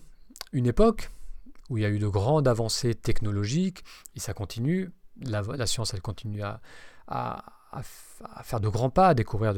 une 0.53 0.67
époque 0.67 1.11
où 1.71 1.79
il 1.79 1.83
y 1.83 1.87
a 1.87 1.89
eu 1.89 1.99
de 1.99 2.09
grandes 2.09 2.49
avancées 2.49 2.95
technologiques, 2.95 3.85
et 4.17 4.21
ça 4.21 4.35
continue, 4.35 4.91
la, 5.21 5.67
science, 5.67 5.95
elle 5.95 6.03
continue 6.03 6.43
à, 6.43 6.61
faire 8.43 8.61
de 8.61 8.69
grands 8.69 8.91
pas, 8.91 9.09
à 9.09 9.15
découvrir 9.15 9.55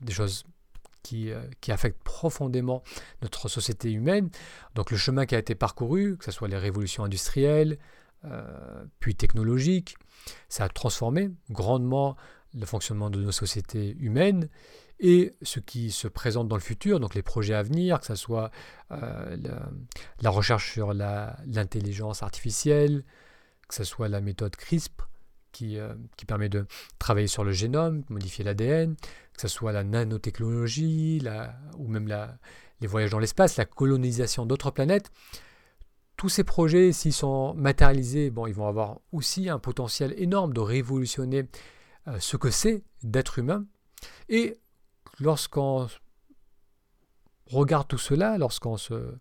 des 0.00 0.12
choses 0.12 0.44
euh, 1.14 1.46
qui, 1.60 1.72
affectent 1.72 2.02
profondément 2.04 2.82
notre 3.22 3.48
société 3.48 3.90
humaine. 3.90 4.30
Donc 4.74 4.90
le 4.90 4.96
chemin 4.96 5.26
qui 5.26 5.34
a 5.34 5.38
été 5.38 5.54
parcouru, 5.54 6.16
que 6.16 6.24
ce 6.24 6.30
soit 6.30 6.48
les 6.48 6.56
révolutions 6.56 7.04
industrielles, 7.04 7.78
euh, 8.24 8.84
puis 9.00 9.14
technologiques, 9.14 9.96
ça 10.48 10.64
a 10.64 10.68
transformé 10.68 11.30
grandement 11.50 12.16
le 12.54 12.64
fonctionnement 12.66 13.10
de 13.10 13.20
nos 13.20 13.32
sociétés 13.32 13.96
humaines 13.98 14.48
et 15.00 15.34
ce 15.42 15.58
qui 15.58 15.90
se 15.90 16.06
présente 16.06 16.48
dans 16.48 16.56
le 16.56 16.62
futur, 16.62 17.00
donc 17.00 17.14
les 17.14 17.22
projets 17.22 17.54
à 17.54 17.62
venir, 17.62 17.98
que 17.98 18.06
ce 18.06 18.14
soit 18.14 18.50
euh, 18.92 19.36
la, 20.20 20.30
recherche 20.30 20.72
sur 20.72 20.94
l'intelligence 20.94 22.22
artificielle, 22.22 23.04
que 23.68 23.74
ce 23.74 23.84
soit 23.84 24.08
la 24.08 24.20
méthode 24.20 24.54
CRISPR, 24.54 25.08
qui, 25.52 25.78
euh, 25.78 25.94
qui, 26.16 26.24
permet 26.24 26.48
de 26.48 26.66
travailler 26.98 27.26
sur 27.26 27.44
le 27.44 27.52
génome, 27.52 28.02
modifier 28.08 28.44
l'ADN, 28.44 28.96
que 28.96 29.40
ce 29.40 29.48
soit 29.48 29.72
la 29.72 29.84
nanotechnologie, 29.84 31.20
la, 31.20 31.54
ou 31.78 31.88
même 31.88 32.08
la, 32.08 32.36
les 32.80 32.86
voyages 32.86 33.10
dans 33.10 33.18
l'espace, 33.18 33.56
la 33.56 33.64
colonisation 33.64 34.46
d'autres 34.46 34.70
planètes, 34.70 35.10
tous 36.16 36.28
ces 36.28 36.44
projets, 36.44 36.92
s'ils 36.92 37.12
sont 37.12 37.54
matérialisés, 37.54 38.30
bon, 38.30 38.46
ils 38.46 38.54
vont 38.54 38.68
avoir 38.68 39.00
aussi 39.12 39.48
un 39.48 39.58
potentiel 39.58 40.14
énorme 40.16 40.52
de 40.52 40.60
révolutionner 40.60 41.48
euh, 42.08 42.16
ce 42.20 42.36
que 42.36 42.50
c'est 42.50 42.84
d'être 43.02 43.38
humain. 43.38 43.64
Et 44.28 44.58
lorsqu'on 45.18 45.88
regarde 47.46 47.88
tout 47.88 47.98
cela, 47.98 48.38
lorsqu'on 48.38 48.76
se 48.76 49.14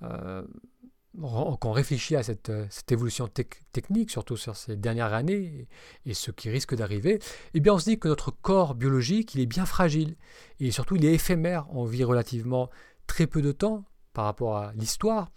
qu'on 0.00 1.72
réfléchit 1.72 2.16
à 2.16 2.22
cette, 2.22 2.52
cette 2.70 2.92
évolution 2.92 3.28
technique, 3.72 4.10
surtout 4.10 4.36
sur 4.36 4.56
ces 4.56 4.76
dernières 4.76 5.12
années 5.12 5.68
et, 6.04 6.14
ce 6.14 6.30
qui 6.30 6.50
risque 6.50 6.74
d'arriver, 6.74 7.18
eh 7.54 7.60
bien 7.60 7.74
on 7.74 7.78
se 7.78 7.90
dit 7.90 7.98
que 7.98 8.08
notre 8.08 8.30
corps 8.30 8.74
biologique, 8.74 9.34
il 9.34 9.40
est 9.40 9.46
bien 9.46 9.66
fragile 9.66 10.16
et 10.60 10.70
surtout 10.70 10.96
il 10.96 11.04
est 11.04 11.14
éphémère. 11.14 11.66
On 11.70 11.84
vit 11.84 12.04
relativement 12.04 12.70
très 13.06 13.26
peu 13.26 13.42
de 13.42 13.52
temps 13.52 13.84
par 14.12 14.24
rapport 14.24 14.56
à 14.56 14.72
l'histoire 14.74 15.30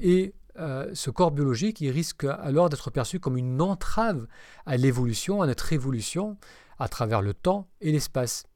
et 0.00 0.34
euh, 0.58 0.90
ce 0.94 1.10
corps 1.10 1.32
biologique, 1.32 1.80
il 1.80 1.90
risque 1.90 2.24
alors 2.24 2.68
d'être 2.68 2.90
perçu 2.90 3.20
comme 3.20 3.36
une 3.36 3.60
entrave 3.60 4.26
à 4.64 4.76
l'évolution, 4.76 5.42
à 5.42 5.46
notre 5.46 5.72
évolution 5.72 6.38
à 6.78 6.88
travers 6.88 7.22
le 7.22 7.34
temps 7.34 7.68
et 7.80 7.92
l'espace. 7.92 8.46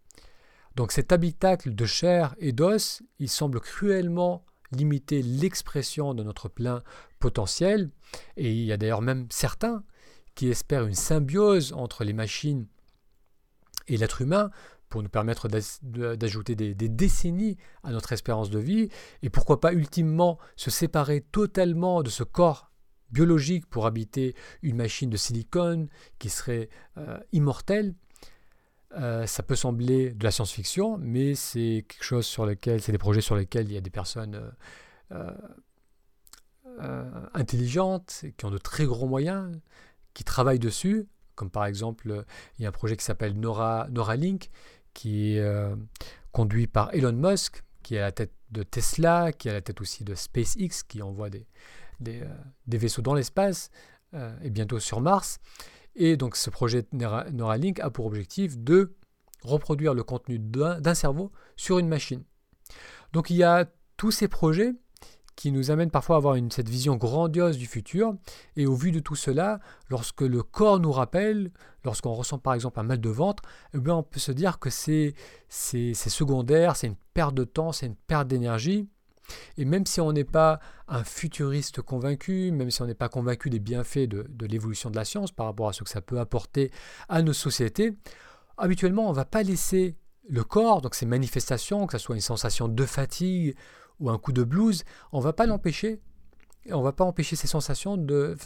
Donc 0.76 0.92
cet 0.92 1.12
habitacle 1.12 1.74
de 1.74 1.84
chair 1.84 2.34
et 2.38 2.52
d'os, 2.52 3.02
il 3.18 3.28
semble 3.28 3.60
cruellement 3.60 4.44
limiter 4.72 5.22
l'expression 5.22 6.14
de 6.14 6.22
notre 6.22 6.48
plein 6.48 6.82
potentiel, 7.18 7.90
et 8.36 8.52
il 8.52 8.64
y 8.64 8.72
a 8.72 8.76
d'ailleurs 8.76 9.02
même 9.02 9.26
certains 9.30 9.84
qui 10.34 10.48
espèrent 10.48 10.86
une 10.86 10.94
symbiose 10.94 11.72
entre 11.72 12.04
les 12.04 12.12
machines 12.12 12.66
et 13.88 13.96
l'être 13.96 14.22
humain 14.22 14.50
pour 14.88 15.02
nous 15.02 15.08
permettre 15.08 15.48
d'ajouter 15.48 16.56
des, 16.56 16.74
décennies 16.74 17.56
à 17.84 17.92
notre 17.92 18.12
espérance 18.12 18.50
de 18.50 18.58
vie, 18.58 18.88
et 19.22 19.30
pourquoi 19.30 19.60
pas 19.60 19.72
ultimement 19.72 20.38
se 20.56 20.70
séparer 20.70 21.20
totalement 21.20 22.02
de 22.02 22.10
ce 22.10 22.24
corps 22.24 22.70
biologique 23.12 23.66
pour 23.66 23.86
habiter 23.86 24.34
une 24.62 24.76
machine 24.76 25.10
de 25.10 25.16
silicone 25.16 25.88
qui 26.18 26.28
serait 26.28 26.68
euh, 26.98 27.18
immortelle. 27.32 27.94
Euh, 28.92 29.26
ça 29.26 29.42
peut 29.42 29.54
sembler 29.54 30.12
de 30.12 30.24
la 30.24 30.30
science-fiction, 30.30 30.98
mais 30.98 31.34
c'est 31.34 31.84
quelque 31.88 32.04
chose 32.04 32.26
sur 32.26 32.44
lequel, 32.44 32.82
c'est 32.82 32.92
des 32.92 32.98
projets 32.98 33.20
sur 33.20 33.36
lesquels 33.36 33.66
il 33.66 33.74
y 33.74 33.76
a 33.76 33.80
des 33.80 33.90
personnes 33.90 34.52
euh, 35.12 35.30
intelligentes, 37.34 38.24
qui 38.36 38.44
ont 38.44 38.50
de 38.50 38.58
très 38.58 38.86
gros 38.86 39.06
moyens, 39.06 39.52
qui 40.14 40.24
travaillent 40.24 40.58
dessus, 40.58 41.06
comme 41.34 41.50
par 41.50 41.64
exemple, 41.64 42.24
il 42.58 42.62
y 42.62 42.66
a 42.66 42.68
un 42.68 42.72
projet 42.72 42.96
qui 42.96 43.04
s'appelle 43.04 43.32
Nora, 43.38 43.86
Neuralink, 43.90 44.50
qui 44.92 45.36
est 45.36 45.40
euh, 45.40 45.74
conduit 46.32 46.66
par 46.66 46.92
Elon 46.94 47.12
Musk, 47.12 47.64
qui 47.82 47.94
est 47.94 47.98
à 47.98 48.02
la 48.02 48.12
tête 48.12 48.32
de 48.50 48.62
Tesla, 48.62 49.32
qui 49.32 49.48
est 49.48 49.50
à 49.50 49.54
la 49.54 49.60
tête 49.62 49.80
aussi 49.80 50.04
de 50.04 50.14
SpaceX, 50.14 50.82
qui 50.86 51.02
envoie 51.02 51.30
des, 51.30 51.46
euh, 52.06 52.26
vaisseaux 52.66 53.02
dans 53.02 53.14
l'espace 53.14 53.70
euh, 54.14 54.36
et 54.42 54.50
bientôt 54.50 54.78
sur 54.80 55.00
Mars. 55.00 55.38
Et 56.02 56.16
donc 56.16 56.34
ce 56.34 56.48
projet 56.48 56.86
Neuralink 56.92 57.78
a 57.78 57.90
pour 57.90 58.06
objectif 58.06 58.56
de 58.56 58.94
reproduire 59.42 59.92
le 59.92 60.02
contenu 60.02 60.38
d'un 60.38 60.94
cerveau 60.94 61.30
sur 61.56 61.78
une 61.78 61.88
machine. 61.88 62.24
Donc 63.12 63.28
il 63.28 63.36
y 63.36 63.42
a 63.42 63.66
tous 63.98 64.10
ces 64.10 64.26
projets 64.26 64.72
qui 65.36 65.52
nous 65.52 65.70
amène 65.70 65.90
parfois 65.90 66.16
à 66.16 66.18
avoir 66.18 66.38
cette 66.50 66.70
vision 66.70 66.96
grandiose 66.96 67.58
du 67.58 67.66
futur. 67.66 68.14
Et 68.56 68.66
au 68.66 68.74
vu 68.74 68.92
de 68.92 68.98
tout 68.98 69.14
cela, 69.14 69.60
lorsque 69.90 70.22
le 70.22 70.42
corps 70.42 70.80
nous 70.80 70.90
rappelle, 70.90 71.50
lorsqu'on 71.84 72.14
ressent 72.14 72.38
par 72.38 72.54
exemple 72.54 72.80
un 72.80 72.84
mal 72.84 73.00
de 73.00 73.10
ventre, 73.10 73.42
eh 73.74 73.90
on 73.90 74.02
peut 74.02 74.20
se 74.20 74.32
dire 74.32 74.58
que 74.58 74.70
c'est 74.70 75.14
secondaire, 75.50 76.76
c'est 76.76 76.86
une 76.86 76.96
perte 77.12 77.34
de 77.34 77.44
temps, 77.44 77.72
c'est 77.72 77.86
une 77.86 77.94
perte 77.94 78.26
d'énergie. 78.26 78.88
Et 79.56 79.64
même 79.64 79.86
si 79.86 80.00
on 80.00 80.12
n'est 80.12 80.24
pas 80.24 80.60
un 80.88 81.04
futuriste 81.04 81.82
convaincu, 81.82 82.50
même 82.52 82.70
si 82.70 82.82
on 82.82 82.86
n'est 82.86 82.94
pas 82.94 83.08
convaincu 83.08 83.50
des 83.50 83.60
bienfaits 83.60 84.08
de, 84.08 84.46
l'évolution 84.46 84.90
de 84.90 84.96
la 84.96 85.04
science 85.04 85.32
par 85.32 85.46
rapport 85.46 85.68
à 85.68 85.72
ce 85.72 85.82
que 85.82 85.90
ça 85.90 86.00
peut 86.00 86.18
apporter 86.18 86.70
à 87.08 87.22
nos 87.22 87.32
sociétés, 87.32 87.94
habituellement 88.56 89.06
on 89.06 89.10
ne 89.10 89.16
va 89.16 89.24
pas 89.24 89.42
laisser 89.42 89.96
le 90.28 90.44
corps, 90.44 90.80
donc 90.80 90.94
ces 90.94 91.06
manifestations, 91.06 91.86
que 91.86 91.98
ce 91.98 92.04
soit 92.04 92.14
une 92.14 92.20
sensation 92.20 92.68
de 92.68 92.84
fatigue 92.84 93.56
ou 93.98 94.10
un 94.10 94.18
coup 94.18 94.32
de 94.32 94.44
blues, 94.44 94.84
on 95.12 95.20
va 95.20 95.32
pas 95.32 95.46
l'empêcher. 95.46 96.00
On 96.70 96.82
va 96.82 96.92
pas 96.92 97.04
empêcher 97.04 97.36
ces 97.36 97.46
sensations 97.46 97.96
de, 97.96 98.36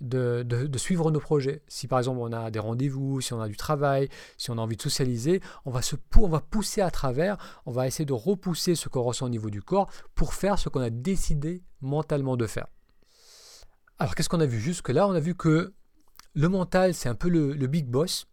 de, 0.00 0.42
de, 0.42 0.78
suivre 0.78 1.10
nos 1.10 1.18
projets. 1.18 1.62
Si 1.66 1.88
par 1.88 1.98
exemple 1.98 2.18
on 2.20 2.30
a 2.30 2.50
des 2.50 2.58
rendez-vous, 2.58 3.22
si 3.22 3.32
on 3.32 3.40
a 3.40 3.48
du 3.48 3.56
travail, 3.56 4.10
si 4.36 4.50
on 4.50 4.58
a 4.58 4.60
envie 4.60 4.76
de 4.76 4.82
socialiser, 4.82 5.40
on 5.64 5.70
va, 5.70 5.80
se, 5.80 5.96
on 6.16 6.28
va 6.28 6.40
pousser 6.40 6.82
à 6.82 6.90
travers, 6.90 7.38
on 7.64 7.72
va 7.72 7.86
essayer 7.86 8.04
de 8.04 8.12
repousser 8.12 8.74
ce 8.74 8.90
qu'on 8.90 9.02
ressent 9.02 9.26
au 9.26 9.30
niveau 9.30 9.48
du 9.48 9.62
corps 9.62 9.90
pour 10.14 10.34
faire 10.34 10.58
ce 10.58 10.68
qu'on 10.68 10.82
a 10.82 10.90
décidé 10.90 11.62
mentalement 11.80 12.36
de 12.36 12.46
faire. 12.46 12.66
Alors 13.98 14.14
qu'est-ce 14.14 14.28
qu'on 14.28 14.40
a 14.40 14.46
vu 14.46 14.60
jusque-là? 14.60 15.08
On 15.08 15.12
a 15.12 15.20
vu 15.20 15.34
que 15.34 15.72
le 16.34 16.48
mental, 16.50 16.92
c'est 16.92 17.08
un 17.08 17.14
peu 17.14 17.30
le, 17.30 17.54
le 17.54 17.66
big 17.66 17.86
boss. 17.86 18.26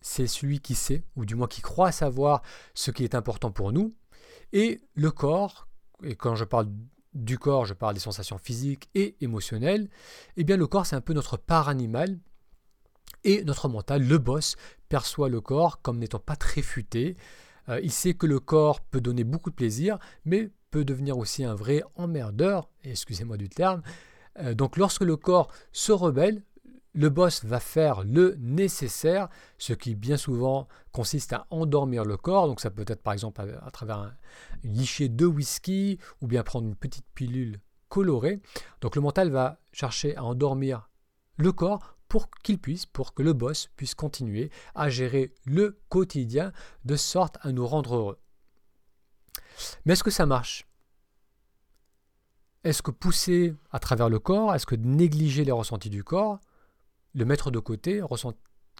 C'est 0.00 0.26
celui 0.26 0.60
qui 0.60 0.74
sait, 0.74 1.04
ou 1.14 1.24
du 1.24 1.36
moins 1.36 1.46
qui 1.46 1.62
croit 1.62 1.92
savoir 1.92 2.42
ce 2.74 2.90
qui 2.90 3.04
est 3.04 3.14
important 3.14 3.52
pour 3.52 3.72
nous. 3.72 3.94
Et 4.52 4.82
le 4.94 5.10
corps, 5.12 5.68
et 6.02 6.16
quand 6.16 6.34
je 6.34 6.44
parle 6.44 6.68
du 7.14 7.38
corps, 7.38 7.64
je 7.64 7.74
parle 7.74 7.94
des 7.94 8.00
sensations 8.00 8.38
physiques 8.38 8.88
et 8.94 9.16
émotionnelles, 9.20 9.88
eh 10.36 10.44
bien 10.44 10.56
le 10.56 10.66
corps 10.66 10.86
c'est 10.86 10.96
un 10.96 11.00
peu 11.00 11.12
notre 11.12 11.36
part 11.36 11.68
animale 11.68 12.18
et 13.24 13.42
notre 13.44 13.68
mental, 13.68 14.06
le 14.06 14.18
boss, 14.18 14.56
perçoit 14.88 15.28
le 15.28 15.40
corps 15.40 15.80
comme 15.80 15.98
n'étant 15.98 16.18
pas 16.18 16.36
très 16.36 16.62
futé. 16.62 17.16
Euh, 17.68 17.80
il 17.82 17.90
sait 17.90 18.14
que 18.14 18.26
le 18.26 18.38
corps 18.38 18.80
peut 18.80 19.00
donner 19.00 19.24
beaucoup 19.24 19.50
de 19.50 19.54
plaisir, 19.54 19.98
mais 20.24 20.50
peut 20.70 20.84
devenir 20.84 21.16
aussi 21.16 21.44
un 21.44 21.54
vrai 21.54 21.82
emmerdeur, 21.94 22.68
excusez-moi 22.82 23.36
du 23.36 23.48
terme. 23.48 23.82
Euh, 24.40 24.54
donc 24.54 24.76
lorsque 24.76 25.02
le 25.02 25.16
corps 25.16 25.50
se 25.72 25.92
rebelle, 25.92 26.42
le 26.94 27.10
boss 27.10 27.44
va 27.44 27.60
faire 27.60 28.04
le 28.04 28.36
nécessaire, 28.38 29.28
ce 29.58 29.72
qui 29.72 29.94
bien 29.94 30.16
souvent 30.16 30.68
consiste 30.92 31.32
à 31.32 31.46
endormir 31.50 32.04
le 32.04 32.16
corps. 32.16 32.46
Donc 32.46 32.60
ça 32.60 32.70
peut 32.70 32.84
être 32.86 33.02
par 33.02 33.12
exemple 33.12 33.40
à, 33.40 33.70
travers 33.70 33.98
un, 33.98 34.14
une 34.62 34.74
lichée 34.74 35.08
de 35.08 35.26
whisky 35.26 35.98
ou 36.20 36.26
bien 36.26 36.42
prendre 36.42 36.66
une 36.66 36.76
petite 36.76 37.06
pilule 37.14 37.60
colorée. 37.88 38.40
Donc 38.80 38.96
le 38.96 39.02
mental 39.02 39.30
va 39.30 39.60
chercher 39.72 40.16
à 40.16 40.24
endormir 40.24 40.88
le 41.36 41.52
corps 41.52 41.96
pour 42.08 42.30
qu'il 42.30 42.58
puisse, 42.58 42.86
pour 42.86 43.12
que 43.12 43.22
le 43.22 43.32
boss 43.32 43.68
puisse 43.76 43.96
continuer 43.96 44.50
à 44.76 44.88
gérer 44.88 45.34
le 45.44 45.80
quotidien 45.88 46.52
de 46.84 46.94
sorte 46.94 47.38
à 47.42 47.50
nous 47.50 47.66
rendre 47.66 47.96
heureux. 47.96 48.18
Mais 49.84 49.94
est-ce 49.94 50.04
que 50.04 50.12
ça 50.12 50.26
marche? 50.26 50.66
Est-ce 52.62 52.82
que 52.82 52.92
pousser 52.92 53.54
à 53.72 53.78
travers 53.80 54.08
le 54.08 54.18
corps, 54.20 54.54
est-ce 54.54 54.64
que 54.64 54.76
négliger 54.76 55.44
les 55.44 55.52
ressentis 55.52 55.90
du 55.90 56.04
corps, 56.04 56.38
le 57.14 57.24
mettre 57.24 57.50
de 57.50 57.58
côté, 57.58 58.02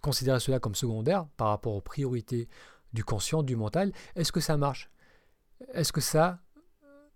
considérer 0.02 0.40
cela 0.40 0.58
comme 0.58 0.74
secondaire 0.74 1.26
par 1.36 1.48
rapport 1.48 1.74
aux 1.74 1.80
priorités 1.80 2.48
du 2.92 3.04
conscient, 3.04 3.42
du 3.42 3.56
mental, 3.56 3.92
est-ce 4.14 4.32
que 4.32 4.40
ça 4.40 4.56
marche? 4.56 4.90
Est-ce 5.72 5.92
que 5.92 6.00
ça 6.00 6.40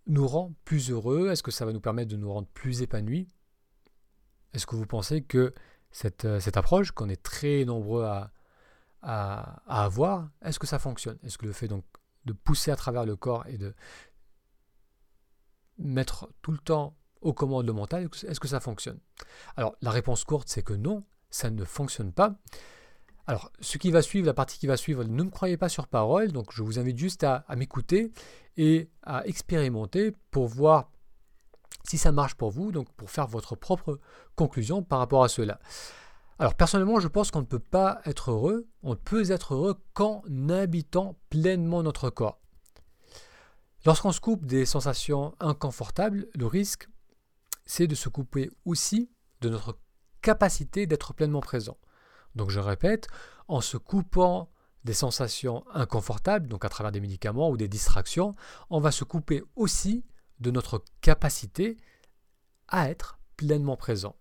nous 0.07 0.27
rend 0.27 0.55
plus 0.65 0.91
heureux? 0.91 1.31
Est-ce 1.31 1.43
que 1.43 1.51
ça 1.51 1.67
va 1.67 1.73
nous 1.73 1.81
permettre 1.81 2.11
de 2.11 2.17
nous 2.17 2.33
rendre 2.33 2.49
plus 2.49 2.83
épanouis? 2.83 3.29
Est-ce 4.55 4.67
que 4.67 4.77
vous 4.77 4.87
pensez 4.87 5.23
que 5.23 5.55
cette, 5.91 6.25
euh, 6.25 6.41
cette 6.41 6.57
approche, 6.57 6.93
qu'on 6.93 7.09
est 7.09 7.23
très 7.23 7.65
nombreux 7.65 8.05
à 8.05 8.33
avoir, 9.67 10.29
est-ce 10.43 10.59
que 10.59 10.67
ça 10.67 10.79
fonctionne? 10.79 11.19
Est-ce 11.23 11.39
que 11.39 11.47
le 11.47 11.53
fait 11.53 11.69
donc 11.69 11.85
de 12.25 12.33
pousser 12.33 12.71
à 12.71 12.77
travers 12.77 13.05
le 13.05 13.15
corps 13.17 13.47
et 13.47 13.57
de 13.57 13.75
mettre 15.79 16.29
tout 16.43 16.51
le 16.51 16.59
temps 16.59 16.97
aux 17.21 17.33
commandes 17.33 17.67
le 17.67 17.73
mental, 17.73 18.09
est-ce 18.27 18.41
que 18.41 18.49
ça 18.49 18.61
fonctionne? 18.61 18.99
Alors 19.57 19.75
la 19.83 19.91
réponse 19.91 20.25
courte, 20.25 20.49
c'est 20.49 20.63
que 20.63 20.75
non, 20.75 21.05
ça 21.31 21.51
ne 21.51 21.65
fonctionne 21.65 22.13
pas. 22.13 22.35
Alors, 23.29 23.53
ce 23.61 23.77
qui 23.77 23.91
va 23.91 24.01
suivre, 24.01 24.27
la 24.27 24.33
partie 24.33 24.59
qui 24.59 24.67
va 24.67 24.79
suivre, 24.79 25.05
ne 25.05 25.23
me 25.23 25.29
croyez 25.29 25.59
pas 25.59 25.69
sur 25.69 25.87
parole, 25.87 26.33
donc 26.33 26.51
je 26.51 26.63
vous 26.63 26.79
invite 26.79 26.97
juste 26.97 27.25
à, 27.25 27.45
m'écouter 27.57 28.11
et 28.57 28.89
à 29.03 29.27
expérimenter 29.27 30.15
pour 30.31 30.47
voir 30.47 30.91
si 31.85 31.99
ça 31.99 32.11
marche 32.11 32.35
pour 32.37 32.51
vous, 32.51 32.73
donc 32.73 32.91
pour 32.93 33.11
faire 33.11 33.27
votre 33.27 33.55
propre 33.55 34.01
conclusion 34.35 34.83
par 34.83 34.99
rapport 34.99 35.25
à 35.25 35.29
cela. 35.29 35.61
Alors 36.39 36.55
personnellement, 36.55 37.01
je 37.01 37.09
pense 37.09 37.31
qu'on 37.31 37.41
ne 37.41 37.47
peut 37.47 37.59
pas 37.59 38.01
être 38.07 38.31
heureux, 38.31 38.67
on 38.83 38.91
ne 38.91 38.95
peut 38.95 39.31
être 39.31 39.53
heureux 39.53 39.79
qu'en 39.93 40.23
habitant 40.49 41.19
pleinement 41.29 41.83
notre 41.83 42.09
corps. 42.09 42.41
Lorsqu'on 43.85 44.13
se 44.13 44.21
coupe 44.21 44.47
des 44.47 44.65
sensations 44.65 45.35
inconfortables, 45.39 46.29
le 46.35 46.47
risque, 46.47 46.89
c'est 47.69 47.87
de 47.87 47.95
se 47.95 48.09
couper 48.09 48.51
aussi 48.65 49.13
de 49.41 49.49
notre 49.49 49.79
capacité 50.21 50.87
d'être 50.87 51.15
pleinement 51.15 51.41
présent. 51.41 51.77
Donc 52.35 52.51
je 52.51 52.59
répète, 52.59 53.07
en 53.47 53.61
se 53.61 53.77
coupant 53.77 54.51
des 54.85 54.95
sensations 54.95 55.65
inconfortables, 55.73 56.49
donc 56.49 56.65
à 56.65 56.69
travers 56.69 56.91
des 56.91 57.01
médicaments 57.01 57.51
ou 57.51 57.57
des 57.57 57.69
distractions, 57.69 58.35
on 58.71 58.81
va 58.81 58.91
se 58.91 59.05
couper 59.05 59.45
aussi 59.55 60.05
de 60.41 60.51
notre 60.51 60.83
capacité 61.01 61.77
à 62.69 62.91
être 62.91 63.21
pleinement 63.37 63.77
présent. 63.77 64.17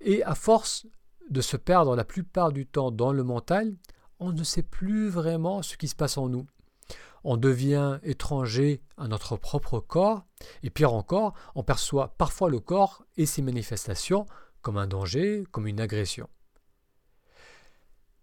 Et 0.00 0.22
à 0.22 0.34
force 0.34 0.86
de 1.30 1.40
se 1.40 1.56
perdre 1.56 1.96
la 1.96 2.04
plupart 2.04 2.52
du 2.52 2.66
temps 2.66 2.90
dans 2.90 3.12
le 3.12 3.24
mental, 3.24 3.76
on 4.20 4.32
ne 4.32 4.44
sait 4.44 4.62
plus 4.62 5.08
vraiment 5.08 5.62
ce 5.62 5.76
qui 5.76 5.88
se 5.88 5.96
passe 5.96 6.18
en 6.18 6.28
nous. 6.28 6.46
On 7.24 7.36
devient 7.36 7.98
étranger 8.02 8.82
à 8.96 9.08
notre 9.08 9.36
propre 9.36 9.80
corps, 9.80 10.24
et 10.62 10.70
pire 10.70 10.92
encore, 10.92 11.34
on 11.54 11.62
perçoit 11.62 12.14
parfois 12.16 12.48
le 12.48 12.60
corps 12.60 13.04
et 13.16 13.26
ses 13.26 13.42
manifestations 13.42 14.26
comme 14.62 14.76
un 14.76 14.86
danger, 14.86 15.44
comme 15.50 15.66
une 15.66 15.80
agression. 15.80 16.28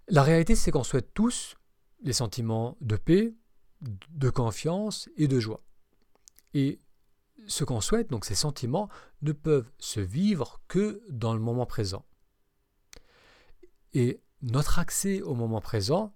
La 0.07 0.21
réalité, 0.21 0.55
c'est 0.55 0.71
qu'on 0.71 0.83
souhaite 0.83 1.13
tous 1.13 1.55
les 2.01 2.13
sentiments 2.13 2.77
de 2.81 2.95
paix, 2.95 3.33
de 3.81 4.29
confiance 4.29 5.09
et 5.17 5.27
de 5.27 5.39
joie. 5.39 5.63
Et 6.53 6.79
ce 7.47 7.63
qu'on 7.63 7.81
souhaite, 7.81 8.09
donc 8.09 8.25
ces 8.25 8.35
sentiments, 8.35 8.89
ne 9.21 9.31
peuvent 9.31 9.69
se 9.79 9.99
vivre 9.99 10.61
que 10.67 11.01
dans 11.09 11.33
le 11.33 11.39
moment 11.39 11.65
présent. 11.65 12.05
Et 13.93 14.21
notre 14.41 14.79
accès 14.79 15.21
au 15.21 15.33
moment 15.33 15.61
présent, 15.61 16.13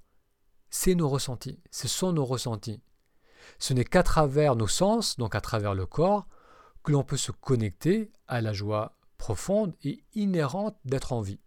c'est 0.70 0.96
nos 0.96 1.10
ressentis, 1.10 1.60
ce 1.72 1.88
sont 1.88 2.14
nos 2.14 2.26
ressentis. 2.26 2.82
Ce 3.58 3.74
n'est 3.74 3.86
qu'à 3.86 4.04
travers 4.04 4.56
nos 4.56 4.68
sens, 4.68 5.18
donc 5.18 5.36
à 5.36 5.42
travers 5.42 5.74
le 5.74 5.86
corps, 5.86 6.28
que 6.84 6.92
l'on 6.92 7.04
peut 7.04 7.18
se 7.18 7.32
connecter 7.32 8.12
à 8.28 8.42
la 8.42 8.54
joie 8.54 8.96
profonde 9.18 9.76
et 9.84 10.04
inhérente 10.14 10.78
d'être 10.86 11.14
en 11.14 11.22
vie. 11.22 11.40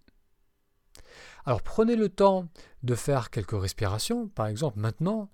Alors 1.44 1.62
prenez 1.62 1.96
le 1.96 2.08
temps 2.08 2.48
de 2.82 2.94
faire 2.94 3.30
quelques 3.30 3.60
respirations, 3.60 4.28
par 4.28 4.46
exemple 4.46 4.78
maintenant, 4.78 5.30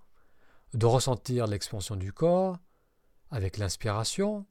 de 0.75 0.87
ressentir 0.87 1.47
l'expansion 1.47 1.97
du 1.97 2.13
corps 2.13 2.59
avec 3.31 3.59
l'inspiration, 3.59 4.47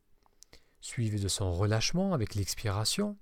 suivi 0.82 1.20
de 1.20 1.28
son 1.28 1.52
relâchement 1.52 2.14
avec 2.14 2.36
l'expiration. 2.36 3.18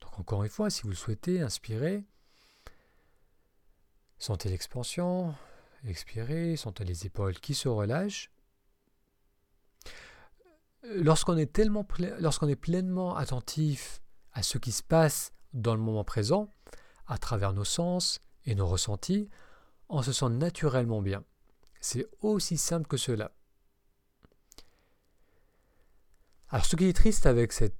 Donc 0.00 0.18
encore 0.18 0.44
une 0.44 0.50
fois, 0.50 0.70
si 0.70 0.82
vous 0.82 0.90
le 0.90 0.94
souhaitez, 0.94 1.40
inspirez. 1.40 2.04
Sentez 4.20 4.50
l'expansion, 4.50 5.34
expirez, 5.88 6.54
sentez 6.56 6.84
les 6.84 7.06
épaules 7.06 7.40
qui 7.40 7.54
se 7.54 7.68
relâchent. 7.68 8.30
Lorsqu'on 10.82 11.38
est, 11.38 11.50
tellement, 11.50 11.88
lorsqu'on 12.18 12.48
est 12.48 12.54
pleinement 12.54 13.16
attentif 13.16 14.02
à 14.34 14.42
ce 14.42 14.58
qui 14.58 14.72
se 14.72 14.82
passe 14.82 15.32
dans 15.54 15.74
le 15.74 15.80
moment 15.80 16.04
présent, 16.04 16.52
à 17.06 17.16
travers 17.16 17.54
nos 17.54 17.64
sens 17.64 18.20
et 18.44 18.54
nos 18.54 18.66
ressentis, 18.66 19.30
on 19.88 20.02
se 20.02 20.12
sent 20.12 20.28
naturellement 20.28 21.00
bien. 21.00 21.24
C'est 21.80 22.06
aussi 22.20 22.58
simple 22.58 22.88
que 22.88 22.98
cela. 22.98 23.32
Alors 26.50 26.66
ce 26.66 26.76
qui 26.76 26.84
est 26.84 26.92
triste 26.92 27.24
avec 27.24 27.54
cette 27.54 27.74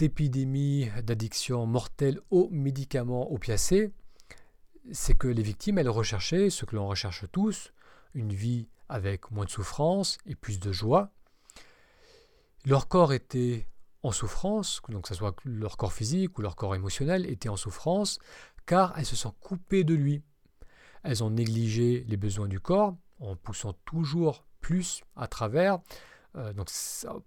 épidémie 0.00 0.88
d'addiction 1.02 1.66
mortelle 1.66 2.18
aux 2.30 2.48
médicaments 2.48 3.30
opiacés, 3.30 3.92
c'est 4.92 5.14
que 5.14 5.28
les 5.28 5.42
victimes, 5.42 5.78
elles 5.78 5.88
recherchaient 5.88 6.50
ce 6.50 6.64
que 6.64 6.76
l'on 6.76 6.86
recherche 6.86 7.24
tous, 7.32 7.72
une 8.14 8.32
vie 8.32 8.68
avec 8.88 9.30
moins 9.30 9.44
de 9.44 9.50
souffrance 9.50 10.18
et 10.26 10.34
plus 10.34 10.60
de 10.60 10.72
joie. 10.72 11.10
Leur 12.64 12.88
corps 12.88 13.12
était 13.12 13.66
en 14.02 14.12
souffrance, 14.12 14.80
donc 14.88 15.02
que 15.02 15.08
ce 15.08 15.14
soit 15.14 15.34
leur 15.44 15.76
corps 15.76 15.92
physique 15.92 16.38
ou 16.38 16.42
leur 16.42 16.56
corps 16.56 16.74
émotionnel 16.74 17.26
était 17.26 17.48
en 17.48 17.56
souffrance, 17.56 18.18
car 18.66 18.94
elles 18.96 19.06
se 19.06 19.16
sont 19.16 19.32
coupées 19.40 19.84
de 19.84 19.94
lui. 19.94 20.22
Elles 21.02 21.22
ont 21.22 21.30
négligé 21.30 22.04
les 22.08 22.16
besoins 22.16 22.48
du 22.48 22.60
corps 22.60 22.96
en 23.20 23.36
poussant 23.36 23.72
toujours 23.84 24.44
plus 24.60 25.02
à 25.14 25.26
travers. 25.26 25.78
Euh, 26.36 26.52
donc 26.52 26.68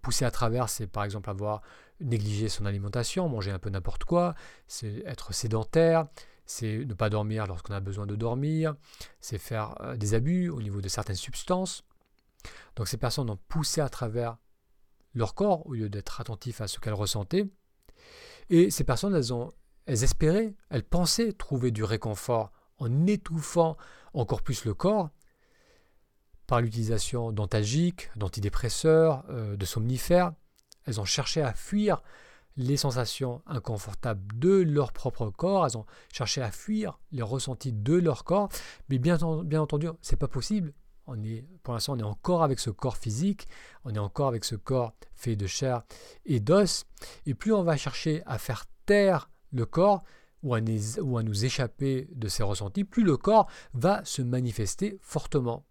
pousser 0.02 0.24
à 0.24 0.30
travers, 0.30 0.68
c'est 0.68 0.86
par 0.86 1.04
exemple 1.04 1.30
avoir 1.30 1.62
négligé 2.00 2.48
son 2.48 2.64
alimentation, 2.66 3.28
manger 3.28 3.50
un 3.50 3.58
peu 3.58 3.70
n'importe 3.70 4.04
quoi, 4.04 4.34
c'est 4.66 5.02
être 5.06 5.34
sédentaire, 5.34 6.06
c'est 6.50 6.84
ne 6.84 6.94
pas 6.94 7.10
dormir 7.10 7.46
lorsqu'on 7.46 7.74
a 7.74 7.80
besoin 7.80 8.06
de 8.06 8.16
dormir, 8.16 8.74
c'est 9.20 9.38
faire 9.38 9.80
euh, 9.82 9.96
des 9.96 10.14
abus 10.14 10.48
au 10.48 10.60
niveau 10.60 10.80
de 10.80 10.88
certaines 10.88 11.16
substances. 11.16 11.84
Donc 12.74 12.88
ces 12.88 12.96
personnes 12.96 13.30
ont 13.30 13.38
poussé 13.48 13.80
à 13.80 13.88
travers 13.88 14.36
leur 15.14 15.34
corps 15.34 15.64
au 15.66 15.74
lieu 15.74 15.88
d'être 15.88 16.20
attentifs 16.20 16.60
à 16.60 16.66
ce 16.66 16.80
qu'elles 16.80 16.94
ressentaient. 16.94 17.46
Et 18.48 18.70
ces 18.70 18.82
personnes, 18.82 19.14
elles, 19.14 19.32
ont, 19.32 19.52
elles 19.86 20.02
espéraient, 20.02 20.56
elles 20.70 20.82
pensaient 20.82 21.32
trouver 21.32 21.70
du 21.70 21.84
réconfort 21.84 22.50
en 22.78 23.06
étouffant 23.06 23.76
encore 24.12 24.42
plus 24.42 24.64
le 24.64 24.74
corps 24.74 25.10
par 26.48 26.60
l'utilisation 26.60 27.30
d'antalgiques, 27.30 28.10
d'antidépresseurs, 28.16 29.24
euh, 29.30 29.56
de 29.56 29.64
somnifères. 29.64 30.32
Elles 30.84 31.00
ont 31.00 31.04
cherché 31.04 31.42
à 31.42 31.52
fuir 31.54 32.02
les 32.56 32.76
sensations 32.76 33.42
inconfortables 33.46 34.38
de 34.38 34.62
leur 34.62 34.92
propre 34.92 35.30
corps, 35.30 35.66
elles 35.66 35.78
ont 35.78 35.86
cherché 36.12 36.42
à 36.42 36.50
fuir 36.50 36.98
les 37.12 37.22
ressentis 37.22 37.72
de 37.72 37.94
leur 37.94 38.24
corps, 38.24 38.48
mais 38.88 38.98
bien, 38.98 39.18
bien 39.44 39.62
entendu, 39.62 39.88
c'est 40.02 40.18
pas 40.18 40.28
possible. 40.28 40.72
On 41.06 41.22
est, 41.24 41.44
pour 41.62 41.74
l'instant, 41.74 41.94
on 41.94 41.98
est 41.98 42.02
encore 42.02 42.42
avec 42.42 42.60
ce 42.60 42.70
corps 42.70 42.96
physique, 42.96 43.48
on 43.84 43.94
est 43.94 43.98
encore 43.98 44.28
avec 44.28 44.44
ce 44.44 44.54
corps 44.54 44.94
fait 45.14 45.36
de 45.36 45.46
chair 45.46 45.82
et 46.24 46.40
d'os, 46.40 46.86
et 47.26 47.34
plus 47.34 47.52
on 47.52 47.62
va 47.62 47.76
chercher 47.76 48.22
à 48.26 48.38
faire 48.38 48.66
taire 48.86 49.30
le 49.52 49.66
corps 49.66 50.02
ou 50.42 50.54
ou 50.54 51.18
à 51.18 51.22
nous 51.22 51.44
échapper 51.44 52.08
de 52.14 52.28
ces 52.28 52.42
ressentis, 52.42 52.84
plus 52.84 53.02
le 53.02 53.16
corps 53.16 53.46
va 53.74 54.04
se 54.04 54.22
manifester 54.22 54.98
fortement. 55.02 55.66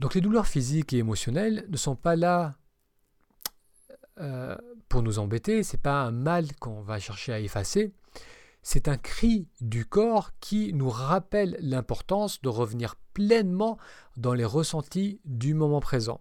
Donc 0.00 0.14
les 0.14 0.20
douleurs 0.20 0.46
physiques 0.46 0.92
et 0.92 0.98
émotionnelles 0.98 1.66
ne 1.68 1.76
sont 1.76 1.96
pas 1.96 2.16
là 2.16 2.56
euh, 4.20 4.56
pour 4.88 5.02
nous 5.02 5.18
embêter, 5.18 5.62
c'est 5.62 5.80
pas 5.80 6.02
un 6.02 6.10
mal 6.10 6.54
qu'on 6.56 6.82
va 6.82 6.98
chercher 6.98 7.32
à 7.32 7.40
effacer, 7.40 7.92
c'est 8.62 8.88
un 8.88 8.96
cri 8.96 9.48
du 9.60 9.86
corps 9.86 10.32
qui 10.40 10.72
nous 10.74 10.90
rappelle 10.90 11.56
l'importance 11.60 12.42
de 12.42 12.48
revenir 12.48 12.96
pleinement 13.14 13.78
dans 14.16 14.34
les 14.34 14.44
ressentis 14.44 15.20
du 15.24 15.54
moment 15.54 15.80
présent. 15.80 16.20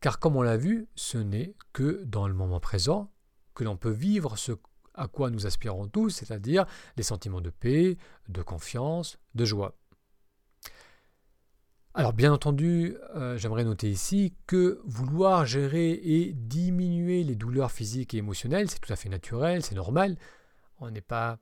Car 0.00 0.18
comme 0.18 0.36
on 0.36 0.42
l'a 0.42 0.56
vu, 0.56 0.88
ce 0.94 1.18
n'est 1.18 1.54
que 1.72 2.02
dans 2.04 2.28
le 2.28 2.34
moment 2.34 2.60
présent 2.60 3.10
que 3.54 3.64
l'on 3.64 3.76
peut 3.76 3.90
vivre 3.90 4.36
ce 4.36 4.52
à 4.94 5.06
quoi 5.06 5.30
nous 5.30 5.46
aspirons 5.46 5.86
tous, 5.86 6.10
c'est-à-dire 6.10 6.66
les 6.96 7.04
sentiments 7.04 7.40
de 7.40 7.50
paix, 7.50 7.96
de 8.28 8.42
confiance, 8.42 9.18
de 9.36 9.44
joie. 9.44 9.77
Alors 11.98 12.12
bien 12.12 12.32
entendu, 12.32 12.96
euh, 13.16 13.36
j'aimerais 13.38 13.64
noter 13.64 13.90
ici 13.90 14.32
que 14.46 14.80
vouloir 14.84 15.46
gérer 15.46 15.90
et 15.90 16.32
diminuer 16.32 17.24
les 17.24 17.34
douleurs 17.34 17.72
physiques 17.72 18.14
et 18.14 18.18
émotionnelles, 18.18 18.70
c'est 18.70 18.78
tout 18.78 18.92
à 18.92 18.94
fait 18.94 19.08
naturel, 19.08 19.64
c'est 19.64 19.74
normal. 19.74 20.16
On 20.78 20.92
n'est 20.92 21.00
pas 21.00 21.40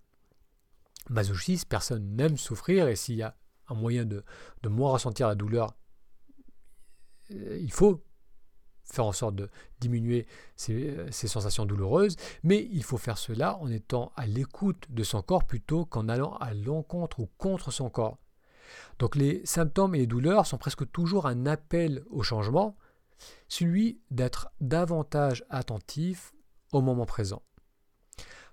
masochiste, 1.11 1.69
personne 1.69 2.17
n'aime 2.17 2.39
souffrir, 2.39 2.89
et 2.89 2.97
s'il 2.97 3.17
y 3.17 3.23
a 3.23 3.37
un 3.69 3.75
moyen 3.75 4.07
de, 4.07 4.25
moins 4.65 4.93
ressentir 4.93 5.29
la 5.29 5.35
douleur, 5.35 5.77
euh, 7.33 7.59
il 7.61 7.71
faut 7.71 8.03
faire 8.83 9.05
en 9.05 9.13
sorte 9.13 9.35
de 9.35 9.51
diminuer 9.79 10.27
ces, 10.57 10.97
ces, 11.11 11.29
sensations 11.29 11.67
douloureuses, 11.67 12.17
mais 12.45 12.67
il 12.73 12.83
faut 12.83 12.97
faire 12.97 13.19
cela 13.19 13.59
en 13.59 13.71
étant 13.71 14.11
à 14.17 14.25
l'écoute 14.25 14.87
de 14.89 15.03
son 15.03 15.21
corps 15.21 15.45
plutôt 15.45 15.85
qu'en 15.85 16.09
allant 16.09 16.35
à 16.39 16.55
l'encontre 16.55 17.21
ou 17.21 17.29
contre 17.37 17.71
son 17.71 17.91
corps. 17.91 18.17
Donc 18.99 19.17
les 19.17 19.45
symptômes 19.45 19.95
et 19.95 19.99
les 19.99 20.07
douleurs 20.07 20.47
sont 20.47 20.59
presque 20.59 20.91
toujours 20.91 21.27
un 21.27 21.47
appel 21.47 22.05
au 22.11 22.23
changement, 22.23 22.77
celui 23.49 24.01
d'être 24.11 24.49
davantage 24.61 25.45
attentif 25.51 26.33
au 26.73 26.81
moment 26.81 27.07
présent. 27.07 27.43